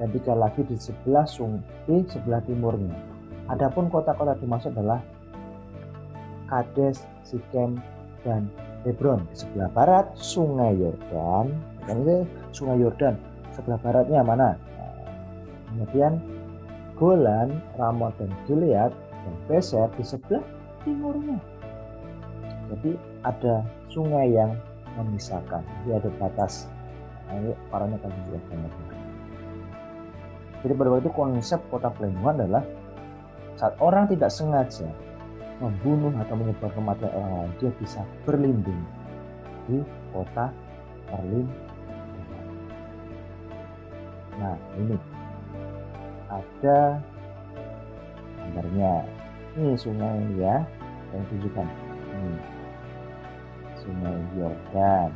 dan 0.00 0.08
tiga 0.14 0.32
lagi 0.32 0.64
di 0.64 0.76
sebelah 0.78 1.28
sungai 1.28 1.60
di 1.84 2.00
sebelah 2.08 2.40
timurnya. 2.48 2.96
Adapun 3.52 3.92
kota-kota 3.92 4.34
dimaksud 4.40 4.72
adalah 4.72 5.04
Kades, 6.46 7.02
Sikem, 7.26 7.76
dan 8.22 8.46
Hebron 8.86 9.26
di 9.28 9.36
sebelah 9.36 9.68
barat 9.74 10.06
sungai 10.16 10.78
Yordan. 10.78 11.50
Dan 11.86 11.96
ini 12.02 12.16
sungai 12.56 12.80
Yordan 12.80 13.14
sebelah 13.52 13.78
baratnya 13.82 14.22
mana? 14.24 14.56
Kemudian 15.76 16.16
Golan, 16.96 17.60
Ramot 17.76 18.16
dan 18.16 18.32
Gilead 18.48 18.96
dan 18.96 19.34
Beser 19.44 19.92
di 20.00 20.04
sebelah 20.08 20.40
timurnya. 20.88 21.36
Jadi 22.72 22.96
ada 23.20 23.60
sungai 23.92 24.32
yang 24.32 24.56
memisahkan. 24.96 25.60
Jadi 25.84 26.00
ada 26.00 26.08
batas. 26.16 26.64
Nah, 27.28 27.52
parahnya 27.68 28.00
akan 28.00 28.10
juga 28.24 28.40
banyak. 28.48 28.72
Jadi 30.64 30.72
pada 30.72 30.88
waktu 30.88 31.04
itu 31.04 31.12
konsep 31.12 31.60
kota 31.68 31.92
pelindungan 31.92 32.40
adalah 32.40 32.64
saat 33.60 33.76
orang 33.76 34.08
tidak 34.08 34.32
sengaja 34.32 34.88
membunuh 35.60 36.16
atau 36.16 36.32
menyebabkan 36.32 36.72
kematian 36.72 37.12
orang 37.12 37.32
lain, 37.44 37.52
dia 37.60 37.70
bisa 37.76 38.00
berlindung 38.24 38.80
di 39.68 39.84
kota 40.16 40.48
perlindungan. 41.12 41.52
Nah 44.40 44.56
ini 44.80 44.96
ada 46.36 47.00
gambarnya 48.36 49.08
ini 49.56 49.72
sungai 49.74 50.20
ya 50.36 50.62
yang 51.16 51.24
tunjukkan 51.32 51.66
ini 52.12 52.34
sungai 53.80 54.16
Yordan. 54.36 55.10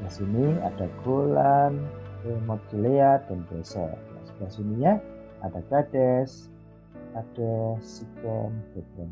Di 0.00 0.08
sini 0.08 0.56
ada 0.64 0.88
Golan 1.04 1.76
Remote 2.24 2.64
Gilead 2.72 3.20
dan 3.28 3.44
Beser 3.48 3.92
nah, 3.92 4.22
sebelah 4.28 4.52
sininya 4.52 4.92
ada 5.40 5.60
Kades 5.72 6.52
ada 7.16 7.80
Sikem 7.80 8.52
Hebron 8.76 9.10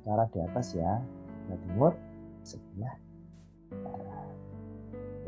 utara 0.00 0.24
di 0.32 0.38
atas 0.40 0.72
ya 0.72 1.00
sebelah 1.28 1.58
timur 1.64 1.92
sebelah 2.44 2.94
barat 3.84 4.36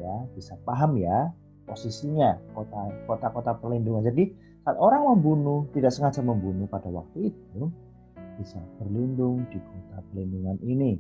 ya 0.01 0.15
bisa 0.33 0.55
paham 0.65 0.97
ya 0.97 1.29
posisinya 1.71 2.35
kota 2.51 2.91
kota-kota 3.07 3.55
perlindungan. 3.63 4.03
Jadi 4.11 4.35
saat 4.67 4.77
orang 4.77 5.07
membunuh 5.07 5.71
tidak 5.71 5.95
sengaja 5.95 6.21
membunuh 6.21 6.67
pada 6.67 6.91
waktu 6.91 7.31
itu 7.31 7.71
bisa 8.37 8.59
berlindung 8.83 9.47
di 9.49 9.63
kota 9.63 10.03
perlindungan 10.11 10.59
ini 10.67 10.99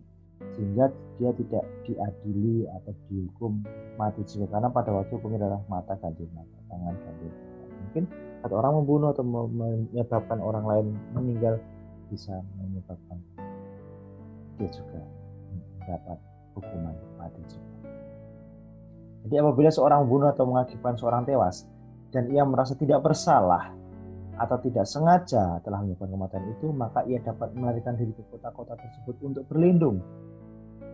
sehingga 0.57 0.89
dia 1.21 1.31
tidak 1.37 1.64
diadili 1.85 2.64
atau 2.64 2.93
dihukum 3.12 3.61
mati 4.01 4.25
juga 4.25 4.57
karena 4.57 4.73
pada 4.73 4.89
waktu 4.89 5.12
hukumnya 5.21 5.45
adalah 5.45 5.61
mata 5.68 5.93
ganti 6.01 6.25
mata 6.33 6.57
tangan 6.73 6.97
ganti 6.97 7.29
mungkin 7.77 8.05
saat 8.41 8.53
orang 8.57 8.73
membunuh 8.81 9.12
atau 9.12 9.25
menyebabkan 9.29 10.41
orang 10.41 10.64
lain 10.64 10.87
meninggal 11.12 11.61
bisa 12.09 12.41
menyebabkan 12.57 13.21
dia 14.57 14.68
juga 14.73 15.01
mendapat 15.81 16.18
hukuman 16.57 16.97
mati 17.16 17.41
juga. 17.49 17.70
Jadi 19.27 19.35
apabila 19.37 19.68
seorang 19.68 20.07
membunuh 20.07 20.33
atau 20.33 20.49
mengakibatkan 20.49 20.97
seorang 20.97 21.23
tewas 21.29 21.68
dan 22.11 22.27
ia 22.33 22.43
merasa 22.43 22.73
tidak 22.75 23.05
bersalah 23.05 23.71
atau 24.41 24.57
tidak 24.64 24.89
sengaja 24.89 25.61
telah 25.61 25.85
menyebabkan 25.85 26.16
kematian 26.16 26.45
itu, 26.57 26.66
maka 26.73 27.05
ia 27.05 27.21
dapat 27.21 27.53
melarikan 27.53 27.93
diri 28.01 28.16
ke 28.16 28.25
kota-kota 28.33 28.73
tersebut 28.81 29.21
untuk 29.21 29.45
berlindung. 29.53 30.01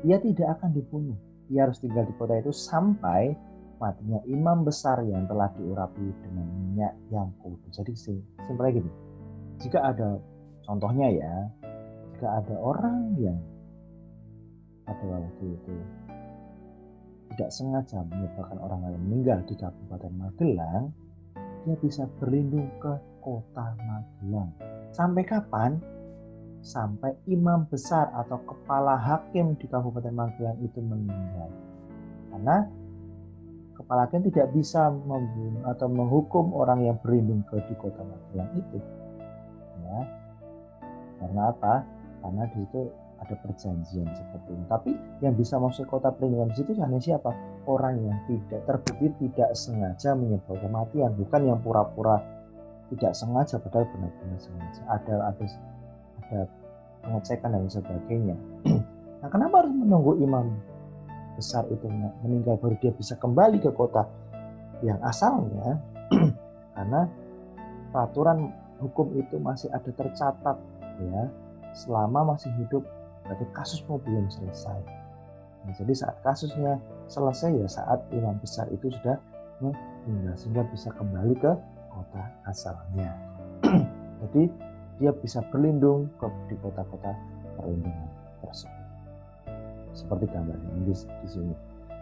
Ia 0.03 0.19
tidak 0.19 0.59
akan 0.59 0.75
dibunuh. 0.75 1.15
Ia 1.55 1.71
harus 1.71 1.79
tinggal 1.79 2.03
di 2.03 2.15
kota 2.19 2.35
itu 2.43 2.51
sampai 2.51 3.39
matinya 3.79 4.19
imam 4.27 4.67
besar 4.67 4.99
yang 5.07 5.31
telah 5.31 5.47
diurapi 5.55 6.07
dengan 6.27 6.47
minyak 6.59 6.93
yang 7.15 7.31
kudus. 7.39 7.71
Jadi 7.71 7.93
simpelnya 8.43 8.83
gini, 8.83 8.91
jika 9.63 9.79
ada 9.95 10.19
contohnya 10.67 11.07
ya, 11.15 11.35
jika 12.19 12.43
ada 12.43 12.55
orang 12.59 13.15
yang 13.21 13.39
pada 14.83 15.07
waktu 15.07 15.55
itu 15.55 15.75
tidak 17.35 17.51
sengaja 17.53 18.01
menyebabkan 18.07 18.59
orang 18.63 18.81
lain 18.87 19.01
meninggal 19.09 19.43
di 19.45 19.55
Kabupaten 19.59 20.13
Magelang, 20.15 20.95
dia 21.67 21.77
bisa 21.83 22.07
berlindung 22.23 22.71
ke 22.79 22.95
kota 23.19 23.75
Magelang. 23.83 24.51
Sampai 24.95 25.23
kapan? 25.27 25.83
Sampai 26.63 27.15
imam 27.31 27.67
besar 27.71 28.11
atau 28.15 28.43
kepala 28.43 28.99
hakim 28.99 29.55
di 29.59 29.67
Kabupaten 29.67 30.15
Magelang 30.15 30.59
itu 30.63 30.79
meninggal. 30.83 31.51
Karena 32.31 32.57
kepala 33.75 34.07
hakim 34.07 34.25
tidak 34.31 34.51
bisa 34.55 34.91
membunuh 34.91 35.67
atau 35.69 35.87
menghukum 35.91 36.55
orang 36.55 36.87
yang 36.87 36.97
berlindung 37.03 37.43
ke 37.51 37.59
di 37.67 37.75
kota 37.79 38.03
Magelang 38.03 38.51
itu. 38.55 38.79
Ya. 39.83 39.99
Karena 41.23 41.43
apa? 41.51 41.75
Karena 42.23 42.43
di 42.51 42.59
situ 42.63 43.06
ada 43.27 43.35
perjanjian 43.43 44.07
seperti 44.07 44.55
ini. 44.55 44.65
Tapi 44.71 44.91
yang 45.21 45.35
bisa 45.35 45.59
masuk 45.59 45.91
kota 45.91 46.15
perlindungan 46.15 46.55
di 46.55 46.63
situ 46.63 46.79
hanya 46.79 47.03
siapa? 47.03 47.35
Orang 47.67 47.99
yang 48.07 48.15
tidak 48.31 48.63
terbukti 48.63 49.11
tidak 49.27 49.51
sengaja 49.59 50.15
menyebabkan 50.15 50.63
kematian, 50.63 51.11
bukan 51.19 51.41
yang 51.43 51.59
pura-pura 51.59 52.23
tidak 52.95 53.13
sengaja 53.19 53.59
padahal 53.59 53.87
benar-benar 53.91 54.39
sengaja. 54.39 54.83
Ada 54.87 55.15
ada 55.35 55.45
ada 56.23 56.41
pengecekan 57.03 57.51
dan 57.51 57.67
sebagainya. 57.67 58.37
nah, 59.21 59.29
kenapa 59.29 59.67
harus 59.67 59.75
menunggu 59.75 60.23
imam 60.23 60.55
besar 61.35 61.67
itu 61.69 61.85
meninggal 62.25 62.57
baru 62.63 62.79
dia 62.79 62.95
bisa 62.95 63.19
kembali 63.19 63.59
ke 63.59 63.75
kota 63.75 64.07
yang 64.87 65.03
asalnya? 65.03 65.83
Karena 66.79 67.11
peraturan 67.91 68.55
hukum 68.79 69.19
itu 69.19 69.41
masih 69.41 69.73
ada 69.73 69.89
tercatat 69.91 70.57
ya 71.01 71.23
selama 71.77 72.37
masih 72.37 72.49
hidup 72.57 72.85
berarti 73.27 73.47
kasusmu 73.53 73.99
belum 74.03 74.31
selesai. 74.31 74.81
Nah, 75.67 75.75
jadi 75.75 75.93
saat 75.93 76.17
kasusnya 76.23 76.79
selesai 77.11 77.51
ya 77.59 77.67
saat 77.67 77.99
imam 78.15 78.39
besar 78.39 78.71
itu 78.71 78.87
sudah 78.91 79.19
meninggal 79.59 80.35
sehingga 80.39 80.63
bisa 80.71 80.95
kembali 80.95 81.35
ke 81.39 81.53
kota 81.91 82.23
asalnya. 82.47 83.11
jadi 84.23 84.43
dia 84.97 85.11
bisa 85.13 85.43
berlindung 85.51 86.09
ke 86.17 86.27
di 86.49 86.57
kota-kota 86.63 87.13
perlindungan 87.59 88.09
tersebut. 88.41 88.87
Seperti 89.97 90.25
gambar 90.29 90.57
ini 90.77 90.93
di, 90.93 90.95
sini. 91.27 91.55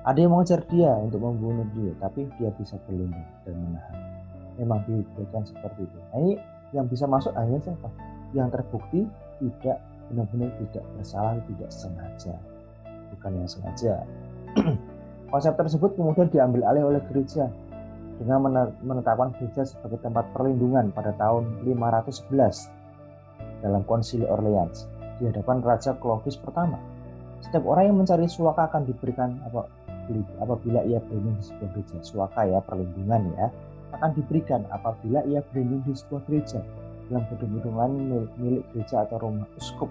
Ada 0.05 0.19
yang 0.21 0.37
mengejar 0.37 0.61
dia 0.69 0.93
untuk 1.01 1.25
membunuh 1.25 1.65
dia, 1.73 1.95
tapi 2.03 2.29
dia 2.37 2.53
bisa 2.53 2.77
berlindung 2.85 3.25
dan 3.49 3.55
menahan. 3.57 3.99
Memang 4.61 4.85
diberikan 4.85 5.43
seperti 5.47 5.89
itu. 5.89 5.99
Nah, 6.13 6.19
ini 6.21 6.33
yang 6.77 6.87
bisa 6.91 7.09
masuk 7.09 7.33
hanya 7.39 7.57
siapa? 7.63 7.89
Yang 8.35 8.61
terbukti 8.61 9.01
tidak 9.41 9.79
benar-benar 10.11 10.51
tidak 10.61 10.85
bersalah, 10.97 11.37
tidak 11.49 11.71
sengaja, 11.73 12.35
bukan 13.15 13.33
yang 13.39 13.49
sengaja. 13.49 13.95
Konsep 15.33 15.55
tersebut 15.59 15.99
kemudian 15.99 16.31
diambil 16.31 16.63
alih 16.71 16.85
oleh 16.95 17.03
gereja 17.11 17.51
dengan 18.23 18.71
menetapkan 18.87 19.35
gereja 19.35 19.67
sebagai 19.67 19.99
tempat 19.99 20.31
perlindungan 20.31 20.95
pada 20.95 21.11
tahun 21.19 21.67
511 21.67 22.71
dalam 23.65 23.83
konsili 23.89 24.23
Orleans 24.29 24.87
di 25.19 25.27
hadapan 25.27 25.59
Raja 25.65 25.97
Clovis 25.99 26.39
pertama. 26.39 26.79
Setiap 27.43 27.67
orang 27.67 27.91
yang 27.91 27.97
mencari 27.99 28.31
suaka 28.31 28.71
akan 28.71 28.87
diberikan 28.87 29.35
apa 29.43 29.67
apabila 30.39 30.85
ia 30.85 31.01
berlindung 31.01 31.41
di 31.41 31.45
sebuah 31.49 31.71
gereja. 31.75 31.97
Suaka 32.05 32.41
ya 32.47 32.61
perlindungan 32.63 33.23
ya 33.35 33.47
akan 33.99 34.11
diberikan 34.15 34.63
apabila 34.71 35.25
ia 35.27 35.41
berlindung 35.51 35.83
di 35.83 35.93
sebuah 35.97 36.23
gereja 36.29 36.61
dalam 37.11 37.25
gedung-gedung 37.33 37.77
lain 37.77 37.93
milik 38.41 38.65
gereja 38.73 39.05
atau 39.05 39.21
rumah 39.21 39.49
uskup. 39.59 39.91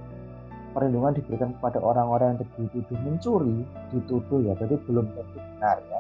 Perlindungan 0.73 1.13
diberikan 1.13 1.53
kepada 1.59 1.77
orang-orang 1.77 2.33
yang 2.33 2.39
dituduh 2.41 2.97
mencuri, 3.05 3.61
dituduh 3.93 4.41
ya, 4.41 4.57
berarti 4.57 4.77
belum 4.89 5.05
tentu 5.13 5.37
benar 5.37 5.77
ya, 5.85 5.99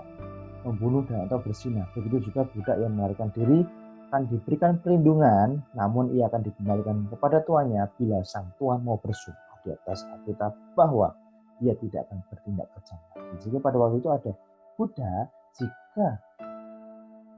membunuh 0.65 1.05
dan 1.05 1.29
atau 1.29 1.37
bersinah. 1.37 1.85
Begitu 1.93 2.33
juga 2.33 2.41
budak 2.49 2.81
yang 2.81 2.91
melarikan 2.97 3.29
diri 3.37 3.61
akan 4.09 4.29
diberikan 4.29 4.77
perlindungan, 4.81 5.61
namun 5.73 6.13
ia 6.13 6.29
akan 6.29 6.41
dikembalikan 6.45 7.09
kepada 7.09 7.41
tuannya 7.45 7.85
bila 7.97 8.21
sang 8.25 8.49
tuan 8.61 8.81
mau 8.85 8.97
bersumpah 8.97 9.57
di 9.65 9.73
atas 9.73 10.05
Alkitab 10.05 10.53
bahwa 10.77 11.13
ia 11.61 11.73
tidak 11.77 12.09
akan 12.09 12.21
bertindak 12.29 12.69
kejam. 12.77 12.99
Jadi 13.41 13.57
pada 13.61 13.77
waktu 13.77 13.97
itu 14.01 14.09
ada 14.13 14.31
budak 14.77 15.25
jika 15.57 16.07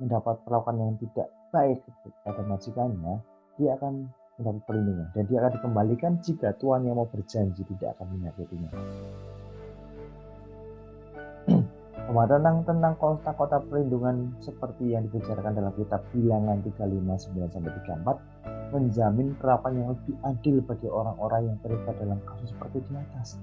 mendapat 0.04 0.36
perlakuan 0.44 0.76
yang 0.84 0.96
tidak 1.00 1.28
baik 1.56 1.80
kepada 2.04 2.42
majikannya, 2.44 3.24
dia 3.56 3.76
akan 3.80 4.10
mendapat 4.36 4.62
perlindungan 4.68 5.08
dan 5.16 5.24
dia 5.32 5.38
akan 5.40 5.52
dikembalikan 5.56 6.12
jika 6.20 6.52
Tuhan 6.60 6.84
yang 6.84 7.00
mau 7.00 7.08
berjanji 7.08 7.64
tidak 7.64 7.96
akan 7.96 8.08
menyakitinya. 8.20 8.70
Pemahaman 12.06 12.62
tentang 12.70 12.94
kota-kota 13.02 13.66
perlindungan 13.66 14.38
seperti 14.38 14.94
yang 14.94 15.10
dibicarakan 15.10 15.58
dalam 15.58 15.74
kitab 15.74 16.06
Bilangan 16.14 16.62
359 16.62 17.50
sampai 17.50 17.72
34 17.82 18.76
menjamin 18.78 19.34
perlakuan 19.40 19.74
yang 19.74 19.90
lebih 19.96 20.16
adil 20.22 20.56
bagi 20.62 20.86
orang-orang 20.92 21.42
yang 21.50 21.58
terlibat 21.66 21.96
dalam 21.98 22.20
kasus 22.28 22.54
seperti 22.54 22.84
di 22.86 22.94
atas. 22.94 23.42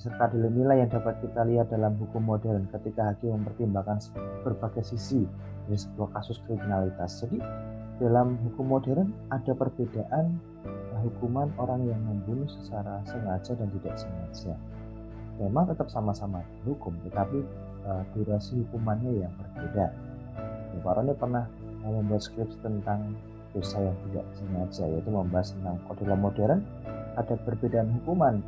Serta 0.00 0.32
nilai 0.34 0.82
yang 0.82 0.90
dapat 0.90 1.20
kita 1.22 1.46
lihat 1.46 1.70
dalam 1.70 1.94
hukum 2.00 2.24
modern 2.24 2.66
ketika 2.74 3.12
hakim 3.12 3.38
mempertimbangkan 3.38 4.02
berbagai 4.42 4.82
sisi 4.82 5.24
dari 5.66 5.78
sebuah 5.78 6.10
kasus 6.16 6.42
kriminalitas. 6.48 7.22
Jadi 7.22 7.38
dalam 8.02 8.34
hukum 8.42 8.66
modern 8.72 9.14
ada 9.30 9.54
perbedaan 9.54 10.36
hukuman 11.02 11.50
orang 11.58 11.86
yang 11.86 11.98
membunuh 12.06 12.46
secara 12.46 13.02
sengaja 13.06 13.52
dan 13.58 13.68
tidak 13.78 13.94
sengaja. 13.98 14.54
Memang 15.42 15.70
tetap 15.70 15.90
sama-sama 15.90 16.42
hukum, 16.62 16.94
tetapi 17.08 17.42
uh, 17.86 18.02
durasi 18.14 18.62
hukumannya 18.66 19.26
yang 19.26 19.32
berbeda. 19.34 19.90
Ya, 20.72 21.14
pernah 21.18 21.44
membuat 21.82 22.22
skripsi 22.22 22.62
tentang 22.62 23.18
dosa 23.52 23.82
yang 23.82 23.96
tidak 24.08 24.26
sengaja, 24.38 24.84
yaitu 24.88 25.10
membahas 25.12 25.52
tentang 25.52 25.76
kode 25.90 26.04
modern 26.16 26.60
ada 27.18 27.34
perbedaan 27.44 27.92
hukuman 28.00 28.40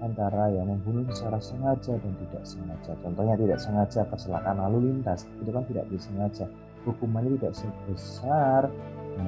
antara 0.00 0.48
yang 0.52 0.68
membunuh 0.68 1.04
secara 1.12 1.38
sengaja 1.40 1.96
dan 2.00 2.12
tidak 2.26 2.42
sengaja. 2.44 2.92
Contohnya 3.04 3.36
tidak 3.36 3.58
sengaja 3.60 4.00
kecelakaan 4.08 4.58
lalu 4.58 4.92
lintas, 4.92 5.28
itu 5.40 5.50
kan 5.52 5.64
tidak 5.68 5.86
disengaja 5.92 6.48
hukumannya 6.84 7.36
tidak 7.36 7.54
sebesar 7.56 8.62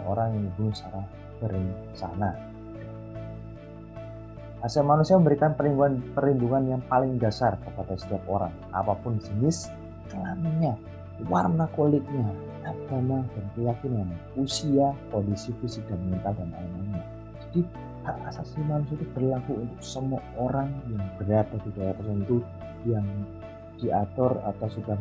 orang 0.08 0.32
yang 0.32 0.42
membunuh 0.48 0.72
secara 0.72 1.04
berencana. 1.36 2.30
Asal 4.62 4.86
manusia 4.86 5.18
memberikan 5.18 5.58
perlindungan, 5.58 6.00
perlindungan 6.14 6.62
yang 6.78 6.82
paling 6.86 7.18
dasar 7.18 7.58
kepada 7.60 7.98
setiap 7.98 8.22
orang, 8.30 8.54
apa 8.70 8.94
pun 9.02 9.18
jenis 9.18 9.68
kelaminnya, 10.08 10.78
warna 11.26 11.66
kulitnya, 11.74 12.30
agama 12.62 13.26
dan 13.34 13.44
keyakinan, 13.58 14.08
usia, 14.38 14.94
kondisi 15.10 15.50
fisik 15.60 15.82
dan 15.90 15.98
mental 16.06 16.32
dan 16.38 16.48
lain-lainnya. 16.54 17.04
Jadi 17.42 17.60
hak 18.02 18.18
asasi 18.34 18.58
manusia 18.66 18.98
itu 18.98 19.06
berlaku 19.14 19.62
untuk 19.62 19.80
semua 19.82 20.18
orang 20.34 20.74
yang 20.90 21.06
berada 21.22 21.54
di 21.62 21.70
daerah 21.78 21.94
tertentu 21.94 22.42
yang 22.82 23.06
diatur 23.78 24.38
atau 24.46 24.66
sudah 24.70 24.94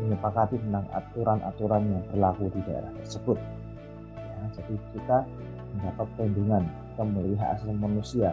menyepakati 0.00 0.56
tentang 0.60 0.84
aturan-aturan 0.92 1.82
yang 1.88 2.04
berlaku 2.12 2.48
di 2.52 2.60
daerah 2.64 2.88
tersebut. 3.04 3.36
Ya, 4.16 4.36
jadi 4.60 4.74
kita 4.96 5.18
mendapat 5.76 6.06
perlindungan, 6.16 6.62
kita 6.64 7.04
melihat 7.04 7.48
asal 7.56 7.72
manusia, 7.76 8.32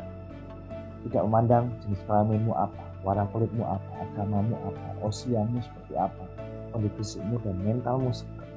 tidak 1.07 1.21
memandang 1.27 1.71
jenis 1.83 1.99
kelaminmu 2.07 2.55
apa, 2.55 2.83
warna 3.03 3.27
kulitmu 3.31 3.63
apa, 3.67 3.89
agamamu 4.07 4.55
apa, 4.63 5.07
usiamu 5.07 5.59
seperti 5.59 5.93
apa, 5.99 6.23
kondisimu 6.71 7.35
dan 7.43 7.55
mentalmu 7.59 8.11
seperti 8.15 8.43
apa. 8.43 8.55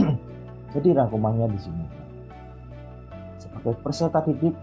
Jadi 0.76 0.88
rangkumannya 0.96 1.46
di 1.52 1.60
sini. 1.60 1.99
Sebagai 3.50 3.82
peserta 3.82 4.22
didik 4.22 4.54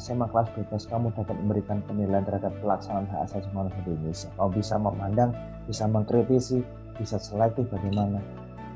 SMA 0.00 0.26
kelas 0.28 0.48
bebas 0.56 0.82
kamu 0.88 1.14
dapat 1.14 1.36
memberikan 1.38 1.78
penilaian 1.86 2.24
terhadap 2.26 2.50
pelaksanaan 2.64 3.06
hak 3.12 3.28
asasi 3.28 3.48
manusia 3.54 3.80
di 3.86 3.92
Indonesia. 3.94 4.28
Kamu 4.34 4.50
bisa 4.56 4.74
memandang, 4.80 5.30
bisa 5.68 5.84
mengkritisi, 5.86 6.58
bisa 6.96 7.16
selektif 7.20 7.68
bagaimana 7.70 8.18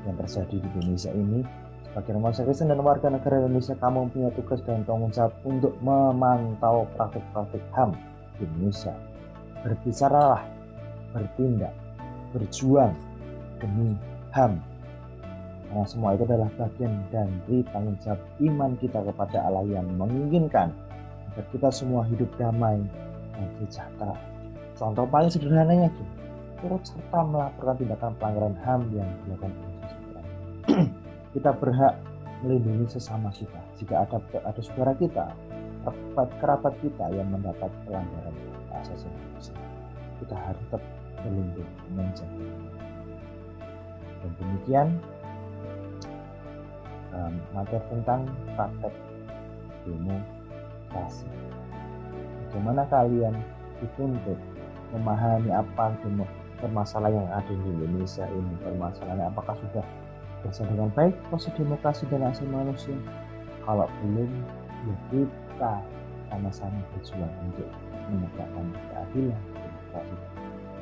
yang 0.05 0.15
terjadi 0.15 0.61
di 0.61 0.67
Indonesia 0.77 1.11
ini. 1.11 1.41
Sebagai 1.83 2.21
manusia 2.21 2.45
Kristen 2.45 2.69
dan 2.69 2.79
warga 2.85 3.09
negara 3.09 3.41
Indonesia, 3.41 3.73
kamu 3.73 4.13
punya 4.13 4.29
tugas 4.37 4.61
dan 4.63 4.85
tanggung 4.85 5.09
jawab 5.09 5.33
untuk 5.41 5.73
memantau 5.81 6.85
praktik-praktik 6.93 7.63
HAM 7.73 7.97
di 8.37 8.45
Indonesia. 8.45 8.93
Berbicaralah, 9.65 10.45
bertindak, 11.11 11.73
berjuang 12.31 12.93
demi 13.57 13.97
HAM 14.31 14.61
karena 15.67 15.83
semua 15.83 16.15
itu 16.15 16.23
adalah 16.23 16.49
bagian 16.55 16.93
dari 17.11 17.59
tanggung 17.75 17.99
jawab 17.99 18.21
iman 18.39 18.71
kita 18.79 18.99
kepada 19.03 19.37
Allah 19.43 19.65
yang 19.67 19.87
menginginkan 19.99 20.71
agar 21.33 21.45
kita 21.51 21.69
semua 21.69 22.07
hidup 22.07 22.31
damai 22.39 22.79
dan 23.35 23.49
sejahtera. 23.61 24.15
Contoh 24.79 25.05
paling 25.11 25.27
sederhananya 25.27 25.91
gini, 25.91 26.13
turut 26.63 26.81
serta 26.87 27.19
melaporkan 27.27 27.75
tindakan 27.83 28.11
pelanggaran 28.15 28.55
HAM 28.63 28.81
yang 28.95 29.09
dilakukan 29.25 29.51
kita 31.35 31.51
berhak 31.59 31.93
melindungi 32.43 32.85
sesama 32.87 33.29
kita. 33.33 33.59
Jika 33.81 34.07
ada 34.07 34.17
ada 34.45 34.61
saudara 34.61 34.93
kita, 34.95 35.25
kerabat, 35.83 36.29
kerabat 36.39 36.73
kita 36.79 37.05
yang 37.11 37.27
mendapat 37.27 37.69
pelanggaran 37.87 38.35
asasi 38.83 39.07
manusia, 39.09 39.55
kita 40.23 40.35
harus 40.35 40.61
tetap 40.69 40.83
melindungi, 41.25 41.75
menjaga. 41.95 42.45
Dan 44.17 44.31
demikian 44.41 44.87
um, 47.17 47.33
materi 47.51 47.81
tentang 47.89 48.29
praktek 48.53 48.93
demokrasi. 49.83 51.25
Bagaimana 52.47 52.83
kalian 52.87 53.35
dituntut 53.81 54.39
memahami 54.95 55.51
apa 55.51 55.93
demo, 56.01 56.23
permasalahan 56.61 57.25
yang 57.25 57.29
ada 57.33 57.53
di 57.53 57.67
Indonesia 57.67 58.25
ini, 58.29 58.53
permasalahan 58.63 59.27
apakah 59.27 59.57
sudah 59.59 59.83
berjalan 60.41 60.69
dengan 60.73 60.89
baik 60.95 61.15
proses 61.27 61.53
demokrasi 61.57 62.03
dan 62.07 62.23
asasi 62.29 62.47
manusia? 62.47 62.97
Kalau 63.67 63.89
belum, 63.99 64.31
ya 64.87 64.95
kita 65.11 65.73
sama-sama 66.31 66.79
berjuang 66.95 67.33
untuk 67.43 67.67
menegakkan 68.07 68.65
keadilan 68.93 69.41
demokrasi. 69.51 70.15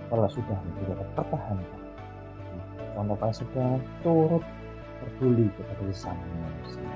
Kalau 0.05 0.29
sudah, 0.29 0.59
ya 0.61 0.93
kita 0.93 1.05
pertahankan. 1.17 1.81
Contoh 2.95 3.17
paling 3.19 3.36
sudah 3.36 3.69
turut 4.05 4.43
peduli 5.01 5.47
kepada 5.55 5.83
sesama 5.91 6.23
manusia, 6.39 6.89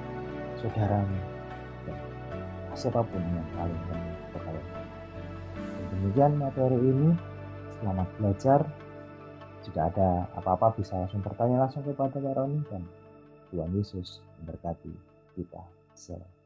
saudaramu, 0.60 1.20
dan 1.88 2.00
siapa 2.78 3.02
pun 3.04 3.22
yang 3.22 3.48
paling 3.58 3.82
penting 3.90 4.18
kepada 4.32 4.62
Demikian 5.90 6.40
materi 6.40 6.80
ini. 6.80 7.12
Selamat 7.76 8.08
belajar. 8.16 8.60
Jika 9.68 9.92
ada 9.92 10.32
apa-apa 10.32 10.80
bisa 10.80 10.96
langsung 10.96 11.20
bertanya 11.20 11.68
langsung 11.68 11.84
kepada 11.84 12.16
Pak 12.16 12.34
Roni 12.40 12.64
dan 12.72 12.88
Tuhan 13.52 13.76
Yesus 13.76 14.24
memberkati 14.40 14.96
kita 15.36 15.60
semua. 15.98 16.39